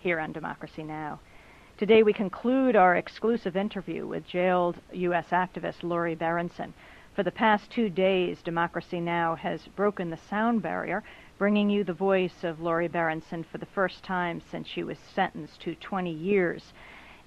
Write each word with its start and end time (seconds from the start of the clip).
here 0.00 0.18
on 0.18 0.32
Democracy 0.32 0.82
Now! 0.82 1.20
Today 1.76 2.02
we 2.02 2.14
conclude 2.14 2.74
our 2.74 2.96
exclusive 2.96 3.54
interview 3.54 4.06
with 4.06 4.26
jailed 4.26 4.76
U.S. 4.92 5.26
activist 5.28 5.82
Lori 5.82 6.14
Berenson. 6.14 6.72
For 7.14 7.22
the 7.22 7.30
past 7.30 7.70
two 7.70 7.90
days, 7.90 8.40
Democracy 8.40 8.98
Now! 8.98 9.34
has 9.34 9.68
broken 9.76 10.08
the 10.08 10.16
sound 10.16 10.62
barrier, 10.62 11.02
bringing 11.36 11.68
you 11.68 11.84
the 11.84 11.92
voice 11.92 12.44
of 12.44 12.62
Lori 12.62 12.88
Berenson 12.88 13.44
for 13.44 13.58
the 13.58 13.66
first 13.66 14.02
time 14.02 14.40
since 14.40 14.66
she 14.66 14.82
was 14.82 14.98
sentenced 14.98 15.60
to 15.62 15.74
20 15.74 16.10
years 16.10 16.72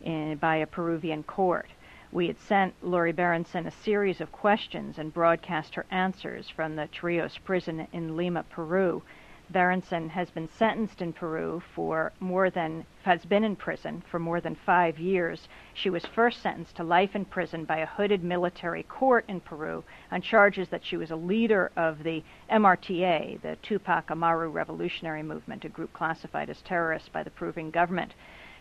in, 0.02 0.38
by 0.38 0.56
a 0.56 0.66
Peruvian 0.66 1.22
court. 1.22 1.70
We 2.12 2.26
had 2.26 2.40
sent 2.40 2.74
Lori 2.84 3.12
Berenson 3.12 3.68
a 3.68 3.72
series 3.72 4.20
of 4.20 4.32
questions 4.32 4.98
and 4.98 5.14
broadcast 5.14 5.76
her 5.76 5.86
answers 5.92 6.50
from 6.50 6.76
the 6.76 6.88
Chorrillos 6.88 7.38
prison 7.44 7.88
in 7.94 8.18
Lima, 8.18 8.44
Peru. 8.50 9.04
Berenson 9.50 10.10
has 10.10 10.30
been 10.32 10.48
sentenced 10.48 11.02
in 11.02 11.12
Peru 11.12 11.60
for 11.76 12.14
more 12.20 12.50
than 12.50 12.86
has 13.04 13.26
been 13.26 13.44
in 13.44 13.58
prison 13.58 14.02
for 14.10 14.18
more 14.18 14.40
than 14.40 14.56
five 14.56 14.98
years. 14.98 15.50
She 15.74 15.90
was 15.90 16.06
first 16.06 16.42
sentenced 16.42 16.78
to 16.78 16.84
life 16.84 17.14
in 17.14 17.26
prison 17.26 17.66
by 17.66 17.80
a 17.80 17.86
hooded 17.86 18.24
military 18.24 18.84
court 18.84 19.26
in 19.28 19.42
Peru 19.42 19.84
on 20.12 20.22
charges 20.22 20.70
that 20.70 20.86
she 20.86 20.96
was 20.96 21.12
a 21.12 21.18
leader 21.18 21.72
of 21.76 22.04
the 22.04 22.24
MRTA, 22.50 23.42
the 23.42 23.58
Tupac 23.58 24.10
Amaru 24.10 24.50
Revolutionary 24.50 25.24
Movement, 25.24 25.66
a 25.66 25.70
group 25.70 25.92
classified 25.92 26.50
as 26.50 26.62
terrorist 26.62 27.12
by 27.12 27.22
the 27.22 27.30
Peruvian 27.32 27.70
government. 27.70 28.14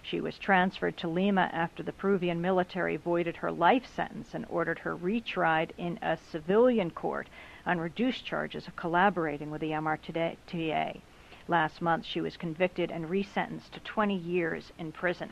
She 0.03 0.21
was 0.21 0.37
transferred 0.37 0.97
to 0.97 1.09
Lima 1.09 1.49
after 1.53 1.85
the 1.85 1.93
Peruvian 1.93 2.41
military 2.41 2.97
voided 2.97 3.37
her 3.37 3.53
life 3.53 3.87
sentence 3.87 4.35
and 4.35 4.45
ordered 4.49 4.81
her 4.81 4.97
retried 4.97 5.71
in 5.79 6.01
a 6.03 6.17
civilian 6.17 6.91
court 6.91 7.29
on 7.67 7.79
reduced 7.79 8.25
charges 8.25 8.67
of 8.67 8.77
collaborating 8.77 9.51
with 9.51 9.61
the 9.61 9.71
MRTA. 9.71 11.01
Last 11.49 11.83
month, 11.83 12.05
she 12.05 12.21
was 12.21 12.37
convicted 12.37 12.91
and 12.91 13.09
resentenced 13.09 13.71
to 13.73 13.81
20 13.81 14.17
years 14.17 14.73
in 14.79 14.93
prison. 14.93 15.31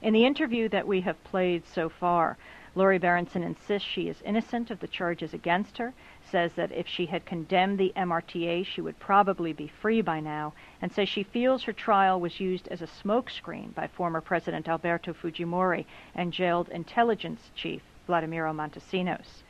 In 0.00 0.12
the 0.12 0.24
interview 0.24 0.68
that 0.68 0.86
we 0.86 1.02
have 1.02 1.22
played 1.24 1.66
so 1.66 1.88
far, 1.88 2.36
Lori 2.74 2.98
Berenson 2.98 3.42
insists 3.42 3.86
she 3.86 4.08
is 4.08 4.22
innocent 4.22 4.70
of 4.70 4.80
the 4.80 4.88
charges 4.88 5.34
against 5.34 5.76
her, 5.78 5.92
says 6.24 6.54
that 6.54 6.72
if 6.72 6.88
she 6.88 7.06
had 7.06 7.26
condemned 7.26 7.78
the 7.78 7.92
MRTA, 7.94 8.64
she 8.64 8.80
would 8.80 8.98
probably 8.98 9.52
be 9.52 9.68
free 9.68 10.00
by 10.00 10.20
now, 10.20 10.54
and 10.80 10.90
says 10.90 11.08
she 11.08 11.22
feels 11.22 11.64
her 11.64 11.72
trial 11.72 12.18
was 12.18 12.40
used 12.40 12.68
as 12.68 12.80
a 12.80 12.86
smokescreen 12.86 13.74
by 13.74 13.86
former 13.86 14.20
President 14.20 14.68
Alberto 14.68 15.12
Fujimori 15.12 15.84
and 16.14 16.32
jailed 16.32 16.70
intelligence 16.70 17.50
chief 17.54 17.82
Vladimiro 18.08 18.54
Montesinos. 18.54 19.42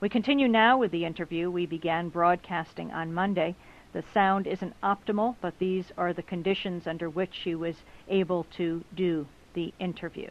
We 0.00 0.08
continue 0.08 0.48
now 0.48 0.78
with 0.78 0.92
the 0.92 1.04
interview 1.04 1.50
we 1.50 1.66
began 1.66 2.08
broadcasting 2.08 2.90
on 2.90 3.12
Monday. 3.12 3.54
The 3.92 4.02
sound 4.14 4.46
isn't 4.46 4.80
optimal, 4.82 5.36
but 5.42 5.58
these 5.58 5.92
are 5.98 6.14
the 6.14 6.22
conditions 6.22 6.86
under 6.86 7.10
which 7.10 7.34
she 7.34 7.54
was 7.54 7.84
able 8.08 8.44
to 8.56 8.82
do 8.96 9.26
the 9.52 9.74
interview. 9.78 10.30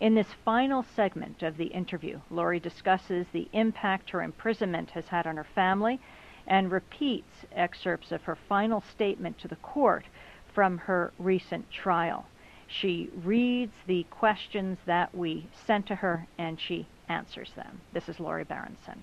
In 0.00 0.14
this 0.14 0.32
final 0.46 0.82
segment 0.82 1.42
of 1.42 1.58
the 1.58 1.66
interview, 1.66 2.20
Lori 2.30 2.58
discusses 2.58 3.26
the 3.28 3.48
impact 3.52 4.08
her 4.10 4.22
imprisonment 4.22 4.92
has 4.92 5.08
had 5.08 5.26
on 5.26 5.36
her 5.36 5.44
family 5.44 6.00
and 6.46 6.72
repeats 6.72 7.44
excerpts 7.54 8.12
of 8.12 8.22
her 8.22 8.34
final 8.34 8.80
statement 8.80 9.38
to 9.40 9.48
the 9.48 9.56
court 9.56 10.06
from 10.54 10.78
her 10.78 11.12
recent 11.18 11.70
trial. 11.70 12.24
She 12.66 13.10
reads 13.22 13.74
the 13.86 14.04
questions 14.04 14.78
that 14.86 15.14
we 15.14 15.48
sent 15.52 15.86
to 15.88 15.96
her 15.96 16.26
and 16.38 16.58
she 16.58 16.86
answers 17.12 17.50
them. 17.54 17.80
This 17.92 18.08
is 18.08 18.18
Lori 18.18 18.44
Berenson. 18.44 19.02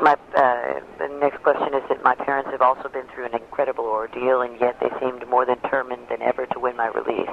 My 0.00 0.16
uh, 0.36 0.80
next 1.18 1.42
question 1.42 1.74
is 1.74 1.82
that 1.88 2.02
my 2.04 2.14
parents 2.14 2.50
have 2.50 2.62
also 2.62 2.88
been 2.88 3.06
through 3.14 3.26
an 3.26 3.34
incredible 3.34 3.84
ordeal, 3.84 4.42
and 4.42 4.60
yet 4.60 4.78
they 4.80 4.90
seemed 5.00 5.26
more 5.28 5.44
determined 5.44 6.02
than 6.08 6.22
ever 6.22 6.46
to 6.46 6.58
win 6.60 6.76
my 6.76 6.86
release. 6.88 7.30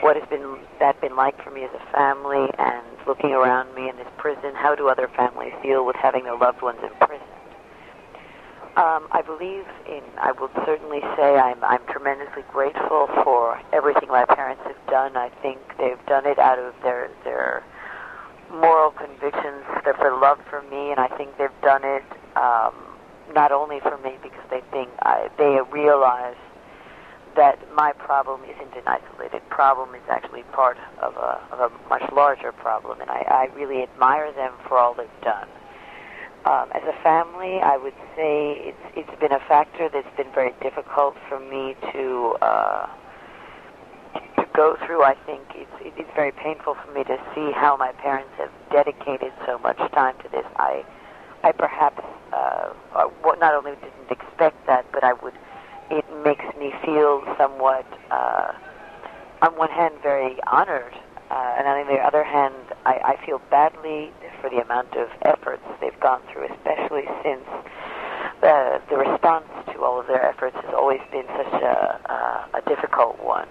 What 0.00 0.16
has 0.16 0.28
been 0.28 0.58
that 0.80 1.00
been 1.00 1.16
like 1.16 1.42
for 1.42 1.50
me 1.50 1.64
as 1.64 1.70
a 1.74 1.92
family, 1.92 2.48
and 2.58 2.84
looking 3.06 3.32
around 3.32 3.74
me 3.74 3.88
in 3.88 3.96
this 3.96 4.08
prison? 4.16 4.54
How 4.54 4.74
do 4.74 4.88
other 4.88 5.08
families 5.14 5.52
deal 5.62 5.84
with 5.84 5.96
having 5.96 6.24
their 6.24 6.36
loved 6.36 6.62
ones 6.62 6.78
imprisoned? 6.82 7.28
Um, 8.76 9.06
I 9.12 9.22
believe 9.24 9.64
in. 9.86 10.02
I 10.18 10.32
will 10.32 10.50
certainly 10.66 11.00
say 11.16 11.36
I'm 11.36 11.62
I'm 11.62 11.84
tremendously 11.86 12.44
grateful 12.50 13.08
for 13.22 13.60
everything 13.72 14.08
my 14.08 14.24
parents 14.24 14.62
have 14.64 14.86
done. 14.88 15.16
I 15.16 15.28
think 15.42 15.58
they've 15.78 16.04
done 16.06 16.26
it 16.26 16.38
out 16.38 16.58
of 16.58 16.74
their 16.82 17.10
their 17.24 17.62
moral 18.54 18.90
convictions, 18.92 19.64
their 19.84 19.94
for 19.94 20.16
love 20.16 20.38
for 20.48 20.62
me, 20.62 20.90
and 20.90 21.00
I 21.00 21.08
think 21.16 21.36
they've 21.38 21.60
done 21.62 21.82
it 21.84 22.04
um, 22.36 22.74
not 23.34 23.52
only 23.52 23.80
for 23.80 23.98
me 23.98 24.16
because 24.22 24.44
they 24.50 24.60
think 24.70 24.90
I, 25.02 25.28
they 25.38 25.58
realize 25.72 26.36
that 27.36 27.58
my 27.74 27.92
problem 27.92 28.42
isn't 28.44 28.74
an 28.76 28.86
isolated 28.86 29.42
problem; 29.50 29.94
it's 29.94 30.08
actually 30.08 30.42
part 30.52 30.78
of 31.02 31.16
a, 31.16 31.40
of 31.52 31.72
a 31.72 31.88
much 31.88 32.04
larger 32.12 32.52
problem, 32.52 33.00
and 33.00 33.10
I, 33.10 33.48
I 33.50 33.54
really 33.54 33.82
admire 33.82 34.32
them 34.32 34.52
for 34.68 34.78
all 34.78 34.94
they've 34.94 35.20
done. 35.22 35.48
Um, 36.44 36.68
as 36.74 36.82
a 36.84 37.02
family, 37.02 37.60
I 37.60 37.76
would 37.78 37.96
say 38.14 38.52
it's 38.60 38.84
it's 38.96 39.20
been 39.20 39.32
a 39.32 39.40
factor 39.48 39.88
that's 39.92 40.16
been 40.16 40.30
very 40.34 40.52
difficult 40.62 41.16
for 41.28 41.40
me 41.40 41.74
to. 41.92 42.36
Uh, 42.40 42.86
go 44.54 44.76
through, 44.86 45.02
I 45.02 45.14
think 45.26 45.42
it's 45.54 45.98
it's 45.98 46.10
very 46.14 46.32
painful 46.32 46.74
for 46.74 46.92
me 46.92 47.04
to 47.04 47.18
see 47.34 47.50
how 47.52 47.76
my 47.76 47.92
parents 47.92 48.30
have 48.38 48.50
dedicated 48.70 49.32
so 49.44 49.58
much 49.58 49.78
time 49.92 50.16
to 50.22 50.28
this. 50.30 50.46
I 50.56 50.84
I 51.42 51.52
perhaps 51.52 52.02
uh, 52.32 52.72
uh 52.94 53.08
not 53.40 53.54
only 53.54 53.72
didn't 53.72 54.10
expect 54.10 54.66
that, 54.66 54.86
but 54.92 55.04
I 55.04 55.12
would. 55.12 55.34
It 55.90 56.04
makes 56.24 56.44
me 56.58 56.72
feel 56.82 57.22
somewhat, 57.36 57.84
uh, 58.10 58.52
on 59.42 59.52
one 59.58 59.68
hand, 59.68 59.94
very 60.02 60.38
honored, 60.46 60.94
uh, 61.30 61.56
and 61.58 61.68
on 61.68 61.86
the 61.86 62.00
other 62.00 62.24
hand, 62.24 62.54
I, 62.86 63.14
I 63.18 63.26
feel 63.26 63.38
badly 63.50 64.10
for 64.40 64.48
the 64.48 64.62
amount 64.62 64.94
of 64.96 65.08
efforts 65.22 65.62
they've 65.82 66.00
gone 66.00 66.22
through, 66.32 66.46
especially 66.54 67.04
since 67.22 67.44
the 68.40 68.80
the 68.88 68.96
response 68.96 69.50
to 69.72 69.82
all 69.82 70.00
of 70.00 70.06
their 70.06 70.24
efforts 70.24 70.56
has 70.56 70.72
always 70.72 71.00
been 71.10 71.26
such 71.36 71.60
a, 71.60 72.00
a, 72.08 72.58
a 72.58 72.62
difficult 72.68 73.22
one 73.22 73.48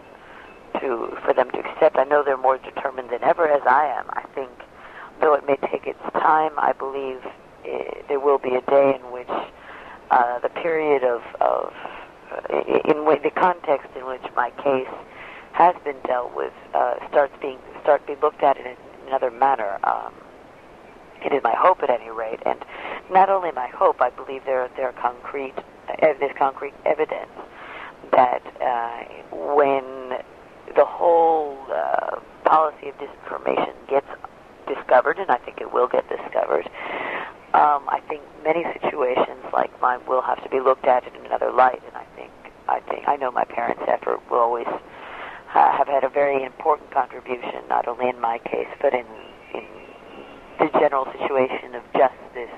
to 0.84 1.18
for 1.24 1.34
them 1.34 1.50
to 1.52 1.60
accept. 1.60 1.98
I 1.98 2.04
know 2.04 2.24
they're 2.24 2.38
more 2.38 2.58
determined 2.58 3.10
than 3.10 3.24
ever, 3.24 3.48
as 3.48 3.62
I 3.66 3.86
am. 3.86 4.06
I 4.10 4.24
think, 4.36 4.52
though 5.22 5.34
it 5.34 5.48
may 5.48 5.58
take 5.72 5.88
its 5.88 6.02
time, 6.14 6.52
I 6.58 6.74
believe 6.74 7.20
it, 7.64 7.98
eh, 7.98 8.02
there 8.08 8.20
will 8.20 8.38
be 8.38 8.56
a 8.56 8.62
day 8.62 9.00
in 9.00 9.12
which 9.12 9.30
uh, 10.12 10.40
the 10.40 10.50
period 10.50 11.04
of, 11.04 11.22
of 11.42 11.74
uh, 12.32 12.62
in 12.86 13.06
the 13.06 13.32
context 13.36 13.88
in 13.96 14.06
which 14.06 14.24
my 14.36 14.50
case 14.64 14.94
has 15.54 15.76
been 15.84 16.00
dealt 16.06 16.36
with 16.36 16.54
uh, 16.74 16.96
starts 17.10 17.34
being 17.42 17.60
start 17.82 18.06
being 18.06 18.20
looked 18.20 18.44
at 18.44 18.58
in 18.58 18.76
another 19.08 19.32
manner. 19.32 19.80
Um, 19.84 20.14
it 21.24 21.32
is 21.32 21.42
my 21.42 21.56
hope, 21.56 21.82
at 21.84 21.90
any 21.90 22.10
rate, 22.10 22.42
and 22.46 22.60
not 23.10 23.30
only 23.30 23.52
my 23.52 23.68
hope. 23.68 24.02
I 24.02 24.10
believe 24.10 24.44
there 24.46 24.70
there 24.76 24.90
are 24.90 24.94
concrete 24.94 25.56
uh, 25.90 26.14
there's 26.20 26.36
concrete 26.38 26.74
evidence 26.86 27.32
that 28.12 28.44
uh, 28.62 29.04
when 29.56 30.13
the 30.76 30.86
whole 30.86 31.58
uh, 31.72 32.20
policy 32.46 32.90
of 32.90 32.96
disinformation 32.98 33.74
gets 33.90 34.08
discovered, 34.68 35.20
and 35.20 35.30
I 35.30 35.38
think 35.38 35.62
it 35.62 35.72
will 35.72 35.88
get 35.88 36.08
discovered, 36.10 36.66
um, 37.54 37.86
I 37.88 38.02
think 38.10 38.24
many 38.44 38.64
situations 38.74 39.44
like 39.54 39.70
mine 39.82 40.00
will 40.08 40.22
have 40.22 40.44
to 40.44 40.50
be 40.50 40.60
looked 40.60 40.86
at 40.86 41.06
in 41.08 41.26
another 41.26 41.52
light. 41.52 41.82
And 41.86 41.96
I 41.96 42.06
think, 42.16 42.32
I 42.68 42.80
think, 42.80 43.08
I 43.08 43.16
know 43.16 43.32
my 43.32 43.46
parents' 43.46 43.84
effort 43.88 44.20
will 44.30 44.40
always 44.40 44.68
uh, 44.68 44.80
have 45.54 45.88
had 45.88 46.04
a 46.04 46.10
very 46.10 46.44
important 46.44 46.90
contribution, 46.92 47.62
not 47.70 47.88
only 47.88 48.10
in 48.10 48.20
my 48.20 48.40
case, 48.40 48.70
but 48.82 48.94
in 48.94 49.06
in 49.54 49.66
the 50.60 50.70
general 50.80 51.06
situation 51.12 51.76
of 51.76 51.84
justice. 51.94 52.56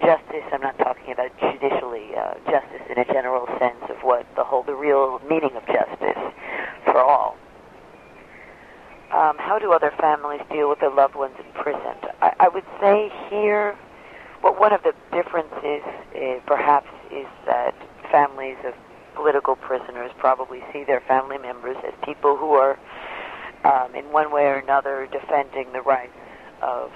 Justice. 0.00 0.44
I'm 0.52 0.60
not 0.60 0.78
talking 0.78 1.12
about 1.12 1.30
judicially. 1.38 2.14
Uh, 2.16 2.34
justice 2.50 2.82
in 2.90 2.98
a 2.98 3.04
general 3.04 3.46
sense 3.58 3.82
of 3.88 3.96
what 4.02 4.26
the 4.36 4.44
whole, 4.44 4.62
the 4.62 4.74
real 4.74 5.20
meaning 5.28 5.54
of 5.56 5.66
justice 5.66 6.22
for 6.84 6.98
all. 6.98 7.36
How 9.42 9.58
do 9.58 9.72
other 9.72 9.92
families 9.98 10.40
deal 10.52 10.68
with 10.68 10.78
their 10.78 10.94
loved 10.94 11.16
ones 11.16 11.34
imprisoned? 11.44 12.06
I, 12.22 12.32
I 12.38 12.48
would 12.48 12.64
say 12.80 13.10
here, 13.28 13.76
well, 14.40 14.54
one 14.54 14.72
of 14.72 14.84
the 14.84 14.94
differences, 15.12 15.82
uh, 16.14 16.38
perhaps, 16.46 16.88
is 17.10 17.26
that 17.44 17.74
families 18.10 18.56
of 18.64 18.72
political 19.16 19.56
prisoners 19.56 20.12
probably 20.16 20.62
see 20.72 20.84
their 20.84 21.00
family 21.00 21.38
members 21.38 21.76
as 21.84 21.92
people 22.04 22.36
who 22.36 22.52
are, 22.52 22.78
um, 23.64 23.92
in 23.96 24.12
one 24.12 24.30
way 24.30 24.44
or 24.44 24.58
another, 24.58 25.08
defending 25.10 25.72
the 25.72 25.82
rights 25.82 26.16
of 26.62 26.92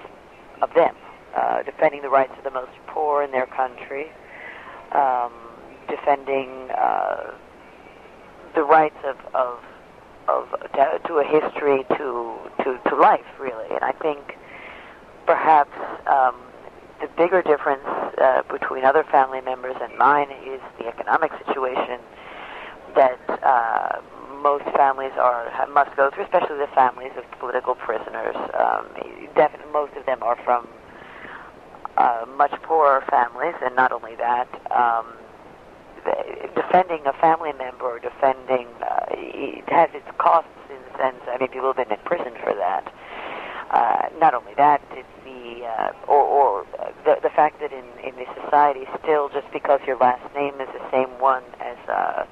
of 0.63 0.73
them, 0.75 0.95
uh, 1.35 1.65
defending 1.65 2.01
the 2.01 2.09
rights 2.09 2.33
of 2.39 2.45
the 2.45 2.51
most 2.51 2.71
poor 2.87 3.25
in 3.25 3.33
their 3.33 3.47
country, 3.47 4.07
um, 4.93 5.33
defending 5.89 6.71
uh, 6.71 7.33
the 8.55 8.63
rights 8.63 8.97
of, 9.05 9.17
of 9.35 9.59
of 10.29 10.51
to, 10.73 11.01
to 11.07 11.15
a 11.19 11.25
history 11.25 11.85
to 11.97 12.37
to 12.63 12.79
to 12.89 12.97
life 12.97 13.27
really 13.39 13.69
and 13.71 13.83
i 13.83 13.93
think 13.93 14.37
perhaps 15.27 15.73
um 16.07 16.35
the 17.01 17.09
bigger 17.17 17.43
difference 17.43 17.85
uh, 18.19 18.43
between 18.51 18.85
other 18.85 19.05
family 19.05 19.41
members 19.43 19.77
and 19.83 19.97
mine 19.99 20.31
is 20.47 20.61
the 20.79 20.87
economic 20.87 21.31
situation 21.47 22.01
that 22.95 23.21
uh, 23.43 24.01
most 24.43 24.65
families 24.77 25.13
are 25.19 25.53
must 25.73 25.95
go 25.97 26.11
through, 26.11 26.25
especially 26.25 26.57
the 26.57 26.69
families 26.75 27.13
of 27.17 27.25
political 27.39 27.75
prisoners. 27.75 28.37
Um, 28.55 28.87
definitely, 29.35 29.71
most 29.73 29.93
of 29.97 30.07
them 30.07 30.23
are 30.23 30.37
from 30.45 30.67
uh, 31.97 32.25
much 32.37 32.53
poorer 32.63 33.05
families, 33.11 33.55
and 33.63 33.75
not 33.77 33.93
only 33.93 34.15
that, 34.17 34.49
um, 34.71 35.07
defending 36.55 37.07
a 37.07 37.13
family 37.15 37.53
member 37.59 37.85
or 37.85 37.99
defending 37.99 38.69
uh, 38.83 38.96
it 39.17 39.69
has 39.69 39.91
its 39.95 40.07
costs 40.19 40.51
in 40.71 40.77
the 40.77 40.99
sense. 40.99 41.23
I 41.27 41.39
mean, 41.39 41.49
people 41.49 41.73
have 41.73 41.77
been 41.77 41.91
in 41.91 42.05
prison 42.05 42.33
for 42.43 42.55
that. 42.55 42.93
Uh, 43.71 44.09
not 44.21 44.35
only 44.35 44.55
that, 44.55 44.81
it's 44.93 45.09
the 45.25 45.67
uh, 45.67 45.93
or, 46.07 46.23
or 46.23 46.67
the 47.05 47.19
the 47.23 47.31
fact 47.31 47.61
that 47.61 47.73
in 47.73 47.85
in 48.07 48.15
this 48.17 48.29
society, 48.45 48.87
still 49.03 49.29
just 49.29 49.51
because 49.53 49.81
your 49.87 49.97
last 49.97 50.23
name 50.35 50.55
is 50.61 50.69
the 50.69 50.91
same 50.91 51.11
one 51.19 51.43
as 51.61 51.77
uh, 51.89 52.27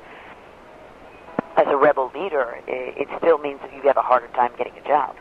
as 1.57 1.67
a 1.69 1.77
rebel 1.77 2.11
leader, 2.15 2.59
it, 2.67 2.95
it 2.97 3.09
still 3.19 3.39
means 3.39 3.61
that 3.63 3.73
you 3.73 3.83
have 3.83 3.97
a 3.97 4.03
harder 4.03 4.29
time 4.29 4.53
getting 4.59 4.77
a 4.77 4.87
job. 4.87 5.17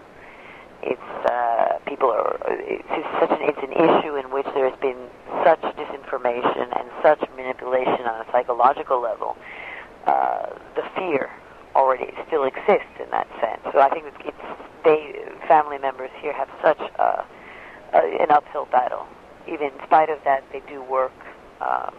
It's 0.83 1.25
uh, 1.25 1.79
people 1.87 2.11
are. 2.11 2.37
It's 2.45 3.07
such 3.19 3.31
an 3.31 3.41
it's 3.41 3.63
an 3.63 3.73
issue 3.73 4.15
in 4.15 4.31
which 4.31 4.45
there 4.53 4.69
has 4.69 4.79
been 4.79 5.09
such 5.43 5.61
disinformation 5.61 6.69
and 6.77 6.89
such 7.01 7.21
manipulation 7.35 8.05
on 8.05 8.21
a 8.21 8.31
psychological 8.31 9.01
level. 9.01 9.35
Uh, 10.05 10.47
the 10.75 10.83
fear 10.95 11.31
already 11.75 12.11
still 12.27 12.43
exists 12.43 12.95
in 12.99 13.09
that 13.11 13.27
sense. 13.41 13.61
So 13.73 13.79
I 13.79 13.89
think 13.89 14.05
it's 14.25 14.37
they 14.83 15.15
family 15.47 15.77
members 15.77 16.11
here 16.21 16.33
have 16.33 16.49
such 16.61 16.79
a, 16.79 17.25
a, 17.93 17.99
an 18.21 18.31
uphill 18.31 18.67
battle. 18.71 19.07
Even 19.47 19.67
in 19.67 19.73
spite 19.85 20.09
of 20.09 20.19
that, 20.25 20.43
they 20.51 20.61
do 20.67 20.83
work. 20.83 21.13
Um, 21.61 21.93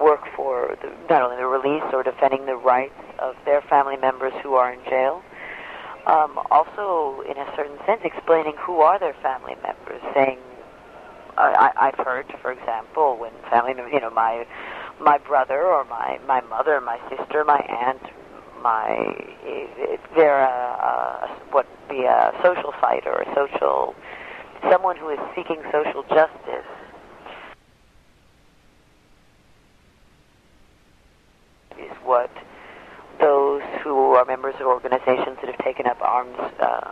work 0.00 0.22
for 0.34 0.76
the, 0.80 0.88
not 1.10 1.20
only 1.20 1.36
the 1.36 1.46
release 1.46 1.84
or 1.92 2.02
defending 2.02 2.46
the 2.46 2.56
rights 2.56 2.94
of 3.18 3.34
their 3.44 3.60
family 3.60 3.98
members 3.98 4.32
who 4.42 4.54
are 4.54 4.72
in 4.72 4.80
jail, 4.88 5.22
um, 6.06 6.40
also 6.50 7.22
in 7.28 7.36
a 7.36 7.52
certain 7.54 7.76
sense 7.84 8.00
explaining 8.02 8.54
who 8.56 8.80
are 8.80 8.98
their 8.98 9.12
family 9.22 9.56
members, 9.62 10.00
saying 10.14 10.38
I, 11.36 11.70
I've 11.76 12.06
heard, 12.06 12.26
for 12.42 12.52
example, 12.52 13.16
when 13.16 13.32
family, 13.50 13.74
you 13.92 14.00
know, 14.00 14.10
my 14.10 14.46
my 15.00 15.18
brother 15.18 15.62
or 15.62 15.84
my 15.84 16.18
my 16.26 16.40
mother, 16.42 16.80
my 16.80 16.98
sister, 17.08 17.44
my 17.44 17.60
aunt, 17.60 18.02
my 18.62 18.96
they're 20.14 20.40
a, 20.40 21.26
a, 21.26 21.28
what 21.50 21.66
be 21.88 22.04
a 22.04 22.32
social 22.42 22.72
fighter, 22.80 23.12
a 23.12 23.34
social 23.34 23.94
someone 24.70 24.96
who 24.96 25.08
is 25.08 25.18
seeking 25.34 25.62
social 25.72 26.02
justice 26.04 26.66
is 31.78 31.90
what 32.04 32.30
those 33.20 33.62
who 33.82 34.12
are 34.12 34.24
members 34.24 34.54
of 34.56 34.66
organizations 34.66 35.36
that 35.40 35.46
have 35.46 35.58
taken 35.58 35.86
up 35.86 36.00
arms 36.00 36.36
uh, 36.60 36.90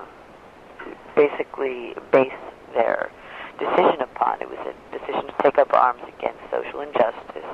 basically 1.14 1.94
base 2.12 2.32
their 2.74 3.10
decision 3.58 4.00
upon. 4.00 4.40
It 4.40 4.48
was 4.48 4.58
a 4.66 4.98
decision 4.98 5.26
to 5.26 5.34
take 5.42 5.58
up 5.58 5.72
arms 5.72 6.02
against 6.06 6.38
social 6.50 6.80
injustice, 6.80 7.50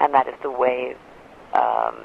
and 0.00 0.12
that 0.14 0.28
is 0.28 0.34
the 0.42 0.50
way 0.50 0.96
um, 1.54 1.96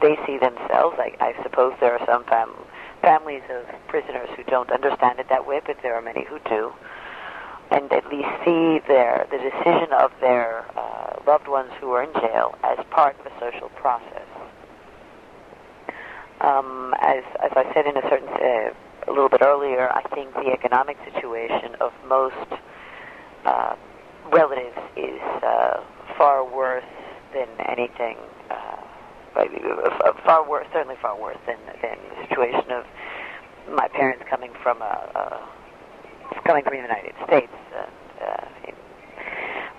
they 0.00 0.16
see 0.26 0.38
themselves. 0.38 0.96
I, 0.98 1.14
I 1.20 1.42
suppose 1.42 1.74
there 1.80 1.98
are 1.98 2.04
some 2.06 2.24
fam- 2.24 2.54
families 3.02 3.42
of 3.50 3.66
prisoners 3.88 4.28
who 4.36 4.44
don't 4.44 4.70
understand 4.70 5.18
it 5.18 5.28
that 5.28 5.46
way, 5.46 5.60
but 5.64 5.76
there 5.82 5.94
are 5.94 6.02
many 6.02 6.24
who 6.24 6.38
do, 6.48 6.72
and 7.70 7.92
at 7.92 8.06
least 8.08 8.28
see 8.44 8.80
their 8.88 9.26
the 9.30 9.38
decision 9.38 9.92
of 9.92 10.12
their 10.20 10.64
uh, 10.76 11.20
loved 11.26 11.48
ones 11.48 11.70
who 11.80 11.92
are 11.92 12.02
in 12.02 12.12
jail 12.14 12.54
as 12.64 12.78
part 12.90 13.16
of 13.20 13.26
a 13.26 13.32
social 13.40 13.68
process. 13.70 14.26
Um, 16.40 16.94
as 17.00 17.24
as 17.42 17.50
I 17.56 17.64
said 17.74 17.86
in 17.86 17.96
a 17.96 18.02
certain 18.02 18.28
uh, 18.28 18.74
a 19.08 19.12
little 19.12 19.28
bit 19.28 19.42
earlier, 19.42 19.90
I 19.90 20.02
think 20.14 20.34
the 20.34 20.52
economic 20.52 20.96
situation 21.12 21.74
of 21.80 21.92
most 22.06 22.60
uh, 23.44 23.74
relatives 24.30 24.76
is 24.96 25.20
uh, 25.42 25.82
far 26.16 26.44
worse 26.44 26.84
than 27.32 27.48
anything. 27.66 28.16
Uh, 28.50 28.77
far 30.24 30.48
worse, 30.48 30.66
certainly 30.72 30.96
far 31.00 31.18
worse 31.20 31.38
than 31.46 31.58
than 31.82 31.96
the 32.10 32.28
situation 32.28 32.70
of 32.70 32.84
my 33.70 33.88
parents 33.88 34.24
coming 34.28 34.52
from 34.62 34.80
a, 34.82 34.84
a 35.14 36.40
coming 36.44 36.64
from 36.64 36.72
the 36.74 36.82
United 36.82 37.14
States. 37.26 37.52
Uh, 37.74 38.24
uh, 38.24 38.48
in, 38.68 38.74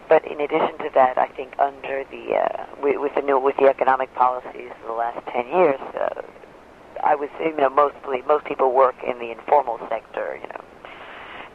but 0.08 0.26
in 0.26 0.42
addition 0.42 0.78
to 0.80 0.90
that, 0.96 1.18
I 1.18 1.28
think 1.28 1.54
under 1.60 2.04
the 2.10 2.36
uh, 2.36 2.66
with, 2.82 3.14
the 3.16 3.22
new 3.22 3.40
with 3.40 3.58
the 3.58 3.68
economic 3.68 4.14
policies 4.16 4.72
of 4.82 4.88
the 4.88 4.94
last 4.94 5.26
ten 5.28 5.48
years, 5.48 5.80
uh, 5.96 6.22
I 7.04 7.16
say, 7.38 7.50
you 7.50 7.58
know, 7.58 7.70
mostly 7.70 8.22
most 8.24 8.46
people 8.46 8.74
work 8.74 8.96
in 9.06 9.20
the 9.20 9.32
informal 9.32 9.80
sector, 9.90 10.40
you 10.42 10.48
know, 10.48 10.64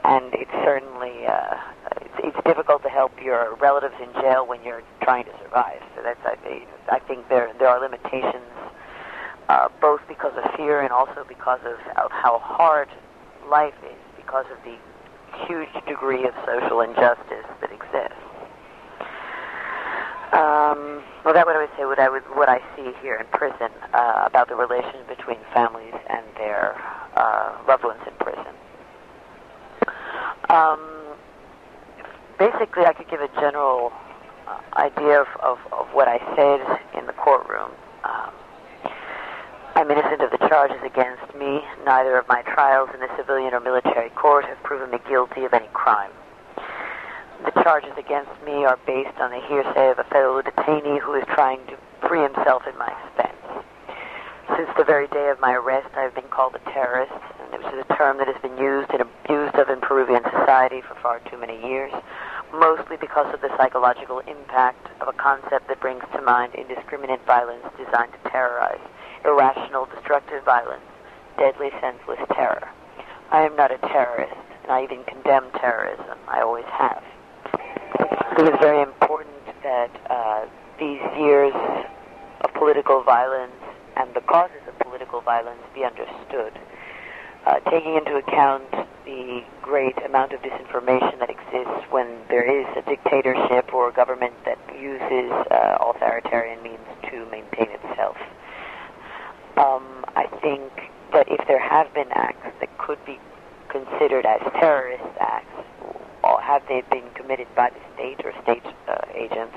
and 0.04 0.32
it's 0.34 0.50
certainly 0.64 1.26
uh, 1.26 1.56
it's, 2.00 2.14
it's 2.36 2.44
difficult 2.44 2.82
to 2.82 2.88
help 2.88 3.12
your 3.22 3.54
relatives 3.56 3.94
in 4.00 4.12
jail 4.20 4.46
when 4.46 4.62
you're 4.64 4.82
trying 5.02 5.24
to 5.24 5.32
survive. 5.42 5.82
So 5.96 6.02
that's 6.02 6.20
I, 6.24 6.66
I 6.90 6.98
think 7.00 7.28
there 7.28 7.52
there 7.58 7.68
are 7.68 7.80
limitations, 7.80 8.50
uh, 9.48 9.68
both 9.80 10.00
because 10.08 10.32
of 10.36 10.50
fear 10.56 10.80
and 10.80 10.92
also 10.92 11.24
because 11.28 11.60
of, 11.64 11.76
how 12.10 12.38
hard 12.38 12.88
life 13.50 13.74
is 13.84 13.98
because 14.16 14.46
of 14.50 14.58
the 14.64 14.76
huge 15.46 15.72
degree 15.86 16.24
of 16.26 16.34
social 16.46 16.80
injustice 16.80 17.46
that 17.60 17.70
exists. 17.72 18.20
Um, 20.32 21.02
well, 21.24 21.32
that 21.34 21.46
what 21.46 21.54
I 21.54 21.60
would 21.60 21.70
say. 21.76 21.84
What 21.84 21.98
I 21.98 22.08
would, 22.08 22.22
what 22.34 22.48
I 22.48 22.58
see 22.74 22.92
here 23.02 23.16
in 23.16 23.26
prison 23.26 23.70
uh, 23.92 24.24
about 24.26 24.48
the 24.48 24.56
relation 24.56 25.00
between 25.06 25.38
families 25.52 25.94
and 26.08 26.24
their 26.36 26.74
uh, 27.14 27.56
loved 27.68 27.84
ones 27.84 28.00
in 28.06 28.14
prison. 28.14 28.52
Um, 30.50 30.80
basically, 32.38 32.84
I 32.84 32.92
could 32.92 33.08
give 33.08 33.20
a 33.20 33.28
general 33.40 33.92
uh, 34.46 34.60
idea 34.76 35.20
of, 35.20 35.28
of, 35.42 35.58
of, 35.72 35.86
what 35.94 36.08
I 36.08 36.18
said 36.36 36.60
in 36.98 37.06
the 37.06 37.12
courtroom. 37.12 37.70
Um, 38.04 38.30
I'm 39.76 39.90
innocent 39.90 40.22
of 40.22 40.30
the 40.30 40.38
charges 40.48 40.78
against 40.84 41.34
me. 41.34 41.62
Neither 41.84 42.16
of 42.16 42.28
my 42.28 42.42
trials 42.42 42.90
in 42.94 43.00
the 43.00 43.08
civilian 43.16 43.54
or 43.54 43.60
military 43.60 44.10
court 44.10 44.44
have 44.44 44.62
proven 44.62 44.90
me 44.90 44.98
guilty 45.08 45.44
of 45.44 45.52
any 45.52 45.68
crime. 45.72 46.10
The 47.44 47.50
charges 47.62 47.92
against 47.98 48.30
me 48.44 48.64
are 48.64 48.78
based 48.86 49.18
on 49.18 49.30
the 49.30 49.40
hearsay 49.48 49.90
of 49.90 49.98
a 49.98 50.04
federal 50.04 50.42
detainee 50.42 51.00
who 51.00 51.14
is 51.14 51.24
trying 51.34 51.64
to 51.66 51.76
free 52.08 52.22
himself 52.22 52.62
at 52.66 52.78
my 52.78 52.92
expense. 53.04 53.64
Since 54.56 54.70
the 54.76 54.84
very 54.84 55.08
day 55.08 55.28
of 55.30 55.40
my 55.40 55.54
arrest, 55.54 55.88
I 55.96 56.02
have 56.02 56.14
been 56.14 56.28
called 56.30 56.54
a 56.54 56.70
terrorist, 56.70 57.12
it 57.54 57.62
was 57.62 57.86
a 57.88 57.94
term 57.94 58.18
that 58.18 58.26
has 58.26 58.40
been 58.42 58.58
used 58.58 58.90
and 58.90 59.00
abused 59.00 59.54
of 59.54 59.70
in 59.70 59.80
Peruvian 59.80 60.22
society 60.24 60.82
for 60.82 60.98
far 60.98 61.20
too 61.30 61.38
many 61.38 61.54
years, 61.62 61.92
mostly 62.52 62.96
because 62.96 63.32
of 63.32 63.40
the 63.40 63.50
psychological 63.56 64.18
impact 64.26 64.90
of 65.00 65.06
a 65.06 65.12
concept 65.14 65.68
that 65.68 65.78
brings 65.80 66.02
to 66.12 66.20
mind 66.22 66.54
indiscriminate 66.54 67.24
violence 67.26 67.62
designed 67.78 68.10
to 68.10 68.30
terrorize, 68.30 68.82
irrational, 69.24 69.86
destructive 69.94 70.42
violence, 70.44 70.82
deadly, 71.38 71.70
senseless 71.80 72.18
terror. 72.34 72.66
I 73.30 73.42
am 73.42 73.54
not 73.54 73.70
a 73.70 73.78
terrorist, 73.78 74.34
and 74.64 74.72
I 74.72 74.82
even 74.82 75.04
condemn 75.04 75.50
terrorism. 75.60 76.18
I 76.26 76.42
always 76.42 76.66
have. 76.66 77.02
It's 78.36 78.58
very 78.60 78.82
important 78.82 79.30
that 79.62 79.90
uh, 80.10 80.46
these 80.78 81.00
years 81.16 81.54
of 82.42 82.52
political 82.54 83.02
violence 83.02 83.54
and 83.96 84.12
the 84.14 84.20
causes 84.22 84.60
of 84.66 84.76
political 84.80 85.20
violence 85.20 85.62
be 85.74 85.84
understood, 85.84 86.52
uh, 87.46 87.60
taking 87.70 87.94
into 87.96 88.16
account 88.16 88.64
the 89.04 89.42
great 89.62 89.96
amount 90.04 90.32
of 90.32 90.40
disinformation 90.40 91.18
that 91.18 91.30
exists 91.30 91.84
when 91.90 92.08
there 92.28 92.44
is 92.44 92.66
a 92.76 92.82
dictatorship 92.88 93.72
or 93.72 93.88
a 93.88 93.92
government 93.92 94.32
that 94.44 94.58
uses 94.78 95.30
uh, 95.50 95.76
authoritarian 95.80 96.62
means 96.62 96.80
to 97.10 97.26
maintain 97.30 97.68
itself. 97.70 98.16
Um, 99.56 100.04
I 100.16 100.26
think 100.42 100.72
that 101.12 101.28
if 101.28 101.46
there 101.46 101.60
have 101.60 101.92
been 101.94 102.08
acts 102.12 102.48
that 102.60 102.76
could 102.78 102.98
be 103.04 103.20
considered 103.68 104.24
as 104.26 104.40
terrorist 104.58 105.04
acts, 105.20 105.46
or 106.24 106.40
have 106.40 106.62
they 106.68 106.82
been 106.90 107.08
committed 107.14 107.46
by 107.54 107.70
the 107.70 107.80
state 107.94 108.24
or 108.24 108.32
state 108.42 108.64
uh, 108.88 109.04
agents, 109.14 109.54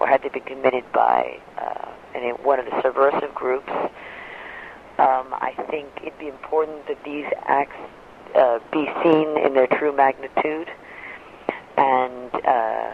or 0.00 0.06
have 0.06 0.22
they 0.22 0.28
been 0.28 0.44
committed 0.44 0.84
by 0.92 1.38
uh, 1.58 1.88
any, 2.14 2.30
one 2.30 2.58
of 2.58 2.64
the 2.64 2.82
subversive 2.82 3.34
groups? 3.34 3.70
Um, 4.98 5.32
I 5.32 5.54
think 5.70 5.88
it'd 6.02 6.18
be 6.18 6.28
important 6.28 6.86
that 6.88 7.02
these 7.04 7.26
acts 7.46 7.76
uh, 8.34 8.58
be 8.72 8.86
seen 9.02 9.38
in 9.38 9.54
their 9.54 9.68
true 9.68 9.94
magnitude 9.94 10.68
and 11.76 12.34
uh, 12.34 12.92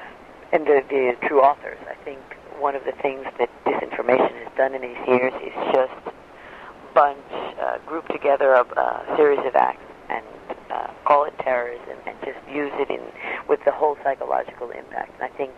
and 0.53 0.67
the, 0.67 0.85
the 0.89 1.17
true 1.27 1.41
authors. 1.41 1.79
I 1.89 1.95
think 2.05 2.21
one 2.61 2.77
of 2.77 2.85
the 2.85 2.93
things 2.93 3.27
that 3.39 3.51
disinformation 3.65 4.33
has 4.45 4.53
done 4.57 4.75
in 4.75 4.83
these 4.83 5.09
years 5.09 5.33
is 5.43 5.53
just 5.73 6.15
bunch, 6.95 7.19
uh, 7.61 7.79
group 7.87 8.07
together 8.09 8.53
a 8.53 8.61
uh, 8.61 9.17
series 9.17 9.41
of 9.45 9.57
acts 9.57 9.83
and 10.09 10.25
uh, 10.71 10.89
call 11.05 11.25
it 11.25 11.35
terrorism 11.41 11.99
and 12.07 12.17
just 12.25 12.39
use 12.49 12.71
it 12.75 12.89
in 12.91 13.03
with 13.49 13.59
the 13.65 13.73
whole 13.73 13.97
psychological 14.05 14.71
impact. 14.71 15.13
And 15.21 15.23
I 15.23 15.37
think 15.37 15.51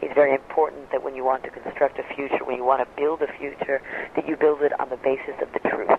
it's 0.00 0.14
very 0.14 0.34
important 0.34 0.90
that 0.92 1.02
when 1.02 1.16
you 1.16 1.24
want 1.24 1.42
to 1.44 1.50
construct 1.50 1.98
a 1.98 2.04
future, 2.14 2.44
when 2.44 2.56
you 2.56 2.64
want 2.64 2.80
to 2.80 3.00
build 3.00 3.22
a 3.22 3.32
future, 3.38 3.82
that 4.14 4.28
you 4.28 4.36
build 4.36 4.62
it 4.62 4.78
on 4.78 4.88
the 4.88 4.96
basis 4.96 5.34
of 5.42 5.52
the, 5.52 5.98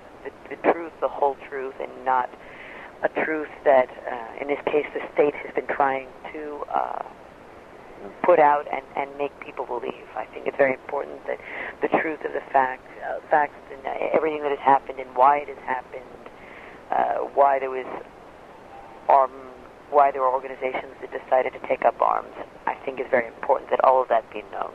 the 0.49 0.71
truth, 0.71 0.93
the 1.01 1.09
whole 1.09 1.35
truth, 1.49 1.75
and 1.81 1.91
not 2.15 2.29
a 3.03 3.09
truth 3.25 3.53
that, 3.65 3.89
uh, 4.11 4.41
in 4.41 4.47
this 4.47 4.61
case, 4.65 4.87
the 4.93 5.03
state 5.13 5.35
has 5.35 5.53
been 5.53 5.67
trying 5.67 6.07
to 6.31 6.41
uh, 6.73 7.03
put 8.23 8.39
out 8.39 8.65
and, 8.71 8.85
and 8.95 9.09
make 9.17 9.33
people 9.41 9.65
believe. 9.65 10.07
I 10.15 10.25
think 10.31 10.47
it's 10.47 10.57
very 10.57 10.73
important 10.73 11.19
that 11.27 11.39
the 11.81 11.89
truth 11.99 12.21
of 12.23 12.33
the 12.33 12.45
fact, 12.51 12.87
uh, 13.03 13.19
facts, 13.29 13.59
and 13.71 13.81
everything 14.13 14.41
that 14.43 14.51
has 14.57 14.63
happened, 14.73 14.99
and 14.99 15.09
why 15.15 15.39
it 15.39 15.49
has 15.49 15.63
happened, 15.65 16.23
uh, 16.91 17.17
why 17.35 17.59
there 17.59 17.69
was 17.69 17.89
arm, 19.09 19.31
why 19.91 20.11
there 20.11 20.21
were 20.21 20.31
organizations 20.31 20.93
that 21.01 21.11
decided 21.11 21.51
to 21.53 21.61
take 21.67 21.83
up 21.83 22.01
arms. 22.01 22.33
I 22.65 22.75
think 22.85 22.99
it's 22.99 23.11
very 23.11 23.27
important 23.27 23.69
that 23.71 23.83
all 23.83 24.01
of 24.01 24.07
that 24.09 24.23
be 24.31 24.41
known. 24.53 24.73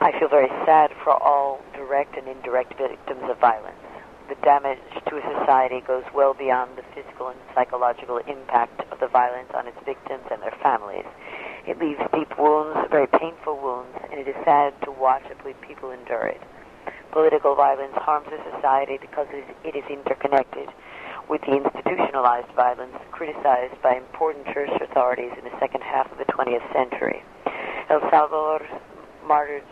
I 0.00 0.10
feel 0.18 0.28
very 0.28 0.50
sad 0.66 0.90
for 1.04 1.12
all 1.22 1.60
direct 1.74 2.16
and 2.16 2.26
indirect 2.26 2.74
victims 2.78 3.24
of 3.30 3.38
violence. 3.38 3.89
The 4.30 4.38
damage 4.46 4.78
to 4.94 5.18
a 5.18 5.22
society 5.42 5.82
goes 5.82 6.04
well 6.14 6.34
beyond 6.34 6.78
the 6.78 6.86
physical 6.94 7.34
and 7.34 7.40
psychological 7.52 8.18
impact 8.30 8.78
of 8.92 9.00
the 9.00 9.08
violence 9.08 9.50
on 9.54 9.66
its 9.66 9.76
victims 9.84 10.22
and 10.30 10.40
their 10.40 10.54
families. 10.62 11.04
It 11.66 11.82
leaves 11.82 11.98
deep 12.14 12.38
wounds, 12.38 12.78
very 12.94 13.08
painful 13.08 13.58
wounds, 13.58 13.98
and 14.06 14.20
it 14.20 14.28
is 14.28 14.36
sad 14.44 14.72
to 14.86 14.92
watch 14.92 15.24
people 15.66 15.90
endure 15.90 16.30
it. 16.30 16.40
Political 17.10 17.56
violence 17.56 17.94
harms 17.96 18.28
a 18.30 18.38
society 18.54 18.98
because 19.00 19.26
it 19.32 19.74
is 19.74 19.82
interconnected 19.90 20.68
with 21.28 21.40
the 21.42 21.58
institutionalized 21.58 22.54
violence 22.54 22.94
criticized 23.10 23.82
by 23.82 23.96
important 23.96 24.46
church 24.54 24.70
authorities 24.80 25.32
in 25.38 25.44
the 25.44 25.58
second 25.58 25.82
half 25.82 26.06
of 26.12 26.18
the 26.18 26.30
20th 26.30 26.62
century. 26.72 27.22
El 27.90 27.98
Salvador's 28.10 28.70
martyred 29.26 29.64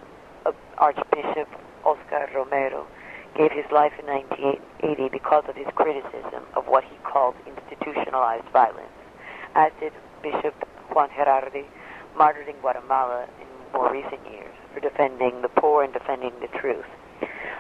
uh, 0.46 0.52
Archbishop 0.78 1.46
Oscar 1.84 2.28
Romero 2.34 2.88
gave 3.38 3.52
his 3.54 3.71
life 3.71 3.95
in 4.02 4.07
1980 4.11 5.14
because 5.14 5.45
of 5.47 5.54
his 5.54 5.71
criticism 5.78 6.42
of 6.59 6.66
what 6.66 6.83
he 6.83 6.99
called 7.07 7.37
institutionalized 7.47 8.50
violence, 8.50 8.90
as 9.54 9.71
did 9.78 9.92
Bishop 10.23 10.59
Juan 10.90 11.09
Gerardi, 11.14 11.62
martyred 12.18 12.49
in 12.49 12.59
Guatemala 12.59 13.28
in 13.40 13.47
more 13.73 13.92
recent 13.92 14.18
years 14.26 14.50
for 14.75 14.80
defending 14.80 15.40
the 15.40 15.49
poor 15.49 15.85
and 15.85 15.92
defending 15.92 16.35
the 16.40 16.50
truth. 16.59 16.90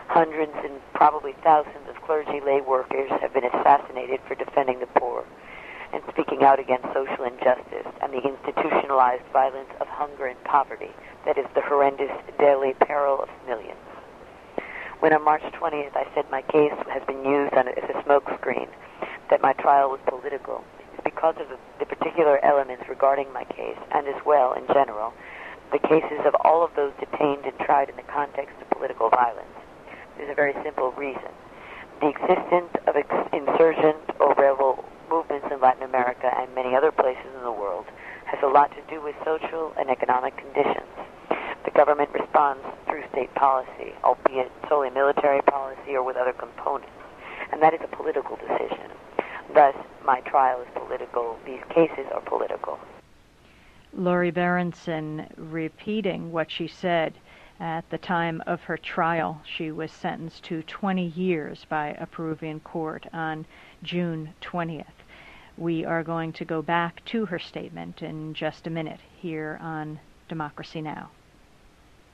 Hundreds 0.08 0.52
and 0.64 0.82
probably 0.94 1.32
thousands 1.44 1.86
of 1.88 1.94
clergy 2.02 2.40
lay 2.44 2.60
workers 2.60 3.10
have 3.20 3.32
been 3.32 3.44
assassinated 3.44 4.18
for 4.26 4.34
defending 4.34 4.80
the 4.80 4.90
poor 4.98 5.24
and 5.92 6.02
speaking 6.10 6.42
out 6.42 6.58
against 6.58 6.86
social 6.92 7.22
injustice 7.22 7.86
and 8.02 8.12
the 8.12 8.20
institutionalized 8.26 9.24
violence 9.32 9.70
of 9.80 9.86
hunger 9.86 10.26
and 10.26 10.42
poverty 10.42 10.90
that 11.24 11.38
is 11.38 11.46
the 11.54 11.62
horrendous 11.62 12.10
daily 12.38 12.74
peril 12.80 13.22
of 13.22 13.28
millions. 13.46 13.87
When 15.00 15.12
on 15.12 15.22
March 15.22 15.42
20th 15.54 15.94
I 15.94 16.10
said 16.12 16.26
my 16.28 16.42
case 16.42 16.74
has 16.90 17.02
been 17.06 17.24
used 17.24 17.54
as 17.54 17.66
a 17.70 18.02
smokescreen, 18.02 18.66
that 19.30 19.40
my 19.40 19.52
trial 19.52 19.90
was 19.90 20.00
political, 20.08 20.64
it's 20.92 21.04
because 21.04 21.36
of 21.38 21.48
the, 21.48 21.58
the 21.78 21.86
particular 21.86 22.44
elements 22.44 22.82
regarding 22.88 23.32
my 23.32 23.44
case, 23.44 23.78
and 23.94 24.08
as 24.08 24.18
well, 24.26 24.54
in 24.54 24.66
general, 24.74 25.12
the 25.70 25.78
cases 25.78 26.18
of 26.26 26.34
all 26.42 26.64
of 26.64 26.74
those 26.74 26.90
detained 26.98 27.44
and 27.46 27.56
tried 27.60 27.88
in 27.88 27.94
the 27.94 28.10
context 28.10 28.56
of 28.60 28.68
political 28.70 29.08
violence. 29.08 29.54
There's 30.16 30.30
a 30.30 30.34
very 30.34 30.54
simple 30.64 30.90
reason. 30.98 31.30
The 32.00 32.08
existence 32.08 32.74
of 32.88 32.96
ex- 32.96 33.30
insurgent 33.32 34.02
or 34.18 34.34
rebel 34.34 34.84
movements 35.08 35.46
in 35.52 35.60
Latin 35.60 35.84
America 35.84 36.26
and 36.26 36.52
many 36.56 36.74
other 36.74 36.90
places 36.90 37.30
in 37.36 37.44
the 37.44 37.54
world 37.54 37.86
has 38.26 38.42
a 38.42 38.48
lot 38.48 38.74
to 38.74 38.82
do 38.90 39.00
with 39.00 39.14
social 39.24 39.72
and 39.78 39.90
economic 39.90 40.36
conditions. 40.36 40.90
The 41.64 41.70
government 41.72 42.10
responds 42.12 42.62
through 42.86 43.04
state 43.12 43.34
policy, 43.34 43.94
albeit 44.04 44.50
solely 44.68 44.90
military 44.90 45.42
policy 45.42 45.94
or 45.94 46.02
with 46.02 46.16
other 46.16 46.32
components. 46.32 46.92
And 47.52 47.62
that 47.62 47.74
is 47.74 47.80
a 47.82 47.96
political 47.96 48.36
decision. 48.36 48.90
Thus, 49.54 49.74
my 50.04 50.20
trial 50.20 50.60
is 50.60 50.68
political. 50.74 51.38
These 51.44 51.62
cases 51.70 52.06
are 52.14 52.20
political. 52.20 52.78
Lori 53.92 54.30
Berenson 54.30 55.26
repeating 55.36 56.30
what 56.30 56.50
she 56.50 56.68
said 56.68 57.14
at 57.58 57.88
the 57.90 57.98
time 57.98 58.42
of 58.46 58.62
her 58.62 58.76
trial. 58.76 59.40
She 59.44 59.72
was 59.72 59.90
sentenced 59.90 60.44
to 60.44 60.62
20 60.62 61.04
years 61.04 61.64
by 61.68 61.96
a 61.98 62.06
Peruvian 62.06 62.60
court 62.60 63.06
on 63.12 63.46
June 63.82 64.34
20th. 64.40 64.84
We 65.56 65.84
are 65.84 66.04
going 66.04 66.32
to 66.34 66.44
go 66.44 66.62
back 66.62 67.04
to 67.06 67.26
her 67.26 67.38
statement 67.38 68.02
in 68.02 68.34
just 68.34 68.66
a 68.66 68.70
minute 68.70 69.00
here 69.20 69.58
on 69.60 69.98
Democracy 70.28 70.80
Now! 70.80 71.10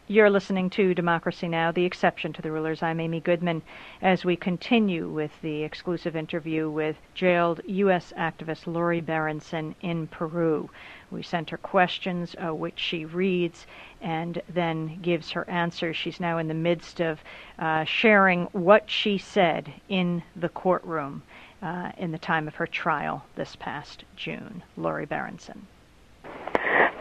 You're 0.06 0.28
listening 0.28 0.68
to 0.70 0.92
Democracy 0.92 1.48
Now!, 1.48 1.72
the 1.72 1.86
exception 1.86 2.34
to 2.34 2.42
the 2.42 2.52
rulers. 2.52 2.82
I'm 2.82 3.00
Amy 3.00 3.20
Goodman 3.20 3.62
as 4.02 4.22
we 4.22 4.36
continue 4.36 5.08
with 5.08 5.30
the 5.40 5.62
exclusive 5.62 6.14
interview 6.14 6.68
with 6.68 6.96
jailed 7.14 7.62
U.S. 7.64 8.12
activist 8.14 8.66
Lori 8.66 9.00
Berenson 9.00 9.74
in 9.80 10.06
Peru. 10.08 10.68
We 11.10 11.22
sent 11.22 11.48
her 11.48 11.56
questions, 11.56 12.36
uh, 12.36 12.54
which 12.54 12.78
she 12.78 13.06
reads 13.06 13.66
and 14.02 14.42
then 14.46 15.00
gives 15.00 15.30
her 15.30 15.48
answers. 15.48 15.96
She's 15.96 16.20
now 16.20 16.36
in 16.36 16.48
the 16.48 16.52
midst 16.54 17.00
of 17.00 17.22
uh, 17.58 17.84
sharing 17.84 18.44
what 18.52 18.90
she 18.90 19.16
said 19.16 19.72
in 19.88 20.22
the 20.36 20.50
courtroom 20.50 21.22
uh, 21.62 21.92
in 21.96 22.12
the 22.12 22.18
time 22.18 22.46
of 22.46 22.56
her 22.56 22.66
trial 22.66 23.24
this 23.36 23.56
past 23.56 24.04
June. 24.16 24.64
Lori 24.76 25.06
Berenson. 25.06 25.66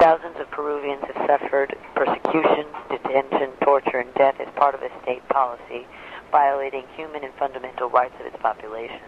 Thousands 0.03 0.35
of 0.37 0.51
Peruvians 0.51 1.01
have 1.15 1.39
suffered 1.39 1.77
persecution, 1.95 2.67
detention, 2.91 3.55
torture, 3.63 3.99
and 3.99 4.13
death 4.15 4.35
as 4.41 4.51
part 4.53 4.75
of 4.75 4.81
a 4.83 4.89
state 5.01 5.25
policy 5.29 5.87
violating 6.29 6.83
human 6.97 7.23
and 7.23 7.33
fundamental 7.35 7.89
rights 7.89 8.13
of 8.19 8.25
its 8.25 8.35
population. 8.41 8.99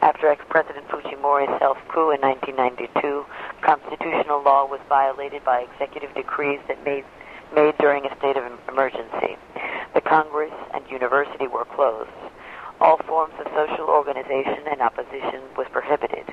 After 0.00 0.28
ex-President 0.28 0.86
Fujimori's 0.86 1.50
self-coup 1.58 2.14
in 2.14 2.20
1992, 2.20 3.26
constitutional 3.62 4.40
law 4.44 4.64
was 4.64 4.78
violated 4.88 5.42
by 5.42 5.66
executive 5.66 6.14
decrees 6.14 6.60
that 6.68 6.78
made 6.84 7.02
made 7.52 7.76
during 7.78 8.06
a 8.06 8.16
state 8.18 8.36
of 8.36 8.44
emergency. 8.68 9.34
The 9.94 10.02
Congress 10.02 10.54
and 10.72 10.88
university 10.88 11.48
were 11.48 11.64
closed. 11.64 12.14
All 12.80 12.98
forms 13.08 13.34
of 13.40 13.50
social 13.58 13.90
organization 13.90 14.70
and 14.70 14.82
opposition 14.82 15.42
was 15.56 15.66
prohibited. 15.72 16.30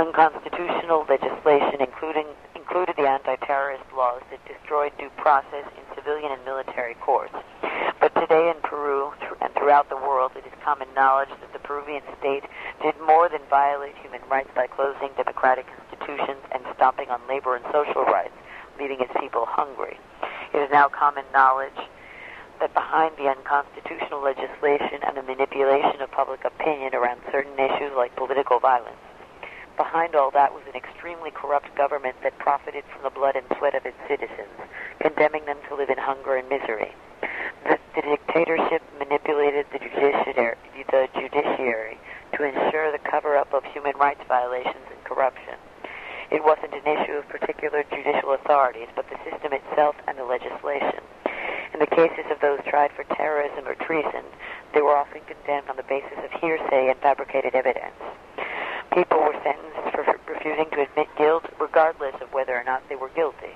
Unconstitutional 0.00 1.04
legislation, 1.10 1.76
including 1.84 2.24
included 2.56 2.96
the 2.96 3.06
anti-terrorist 3.06 3.84
laws 3.94 4.22
that 4.30 4.40
destroyed 4.48 4.92
due 4.98 5.10
process 5.18 5.68
in 5.76 5.84
civilian 5.94 6.32
and 6.32 6.42
military 6.46 6.94
courts. 6.94 7.34
But 8.00 8.14
today 8.14 8.48
in 8.48 8.56
Peru 8.62 9.12
and 9.42 9.52
throughout 9.52 9.90
the 9.90 10.00
world, 10.00 10.32
it 10.36 10.46
is 10.46 10.52
common 10.64 10.88
knowledge 10.96 11.28
that 11.28 11.52
the 11.52 11.58
Peruvian 11.58 12.00
state 12.18 12.44
did 12.80 12.94
more 13.04 13.28
than 13.28 13.42
violate 13.50 13.94
human 14.00 14.22
rights 14.30 14.48
by 14.56 14.68
closing 14.68 15.10
democratic 15.18 15.66
institutions 15.68 16.40
and 16.50 16.64
stomping 16.74 17.10
on 17.10 17.20
labor 17.28 17.54
and 17.54 17.64
social 17.70 18.04
rights, 18.08 18.32
leaving 18.80 19.00
its 19.00 19.12
people 19.20 19.44
hungry. 19.44 20.00
It 20.54 20.64
is 20.64 20.70
now 20.72 20.88
common 20.88 21.26
knowledge 21.34 21.76
that 22.58 22.72
behind 22.72 23.18
the 23.18 23.28
unconstitutional 23.28 24.24
legislation 24.24 25.04
and 25.04 25.14
the 25.14 25.22
manipulation 25.28 26.00
of 26.00 26.10
public 26.10 26.42
opinion 26.46 26.94
around 26.94 27.20
certain 27.30 27.58
issues 27.60 27.92
like 27.94 28.16
political 28.16 28.60
violence, 28.60 28.96
behind 29.80 30.14
all 30.14 30.30
that 30.30 30.52
was 30.52 30.60
an 30.68 30.76
extremely 30.76 31.30
corrupt 31.30 31.74
government 31.74 32.14
that 32.22 32.36
profited 32.38 32.84
from 32.92 33.02
the 33.02 33.08
blood 33.08 33.34
and 33.34 33.46
sweat 33.56 33.74
of 33.74 33.86
its 33.86 33.96
citizens, 34.06 34.52
condemning 35.00 35.42
them 35.46 35.56
to 35.66 35.74
live 35.74 35.88
in 35.88 35.96
hunger 35.96 36.36
and 36.36 36.46
misery. 36.50 36.92
The, 37.64 37.80
the 37.96 38.02
dictatorship 38.02 38.82
manipulated 38.98 39.64
the 39.72 39.78
judiciary, 39.80 40.60
the 40.76 41.08
judiciary 41.16 41.96
to 42.36 42.44
ensure 42.44 42.92
the 42.92 43.00
cover-up 43.08 43.54
of 43.54 43.64
human 43.72 43.96
rights 43.96 44.20
violations 44.28 44.84
and 44.92 45.00
corruption. 45.04 45.56
It 46.30 46.44
wasn't 46.44 46.76
an 46.76 46.84
issue 46.84 47.16
of 47.16 47.26
particular 47.32 47.82
judicial 47.88 48.36
authorities, 48.36 48.88
but 48.94 49.08
the 49.08 49.16
system 49.24 49.54
itself 49.54 49.96
and 50.06 50.18
the 50.18 50.28
legislation. 50.28 51.00
In 51.72 51.80
the 51.80 51.88
cases 51.88 52.28
of 52.30 52.40
those 52.44 52.60
tried 52.68 52.92
for 52.92 53.04
terrorism 53.16 53.66
or 53.66 53.76
treason, 53.76 54.28
they 54.74 54.82
were 54.82 54.96
often 54.96 55.22
condemned 55.24 55.70
on 55.70 55.76
the 55.80 55.88
basis 55.88 56.20
of 56.20 56.30
hearsay 56.38 56.90
and 56.90 57.00
fabricated 57.00 57.54
evidence. 57.54 57.96
People 58.92 59.20
were 59.20 59.38
sentenced 59.44 59.94
for 59.94 60.02
refusing 60.26 60.66
to 60.72 60.82
admit 60.82 61.08
guilt 61.16 61.44
regardless 61.60 62.14
of 62.20 62.32
whether 62.32 62.56
or 62.56 62.64
not 62.64 62.82
they 62.88 62.96
were 62.96 63.10
guilty. 63.10 63.54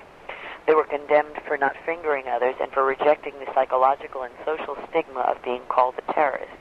They 0.65 0.73
were 0.73 0.85
condemned 0.85 1.41
for 1.45 1.57
not 1.57 1.75
fingering 1.85 2.27
others 2.27 2.55
and 2.61 2.71
for 2.71 2.83
rejecting 2.83 3.33
the 3.39 3.51
psychological 3.53 4.23
and 4.23 4.33
social 4.45 4.77
stigma 4.89 5.21
of 5.21 5.43
being 5.43 5.61
called 5.67 5.95
a 5.97 6.13
terrorist. 6.13 6.51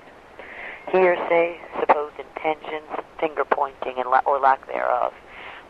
Hearsay, 0.91 1.57
supposed 1.81 2.17
intentions, 2.19 2.91
finger 3.19 3.45
pointing, 3.45 3.97
and 3.97 4.11
la- 4.11 4.27
or 4.27 4.39
lack 4.39 4.67
thereof, 4.67 5.15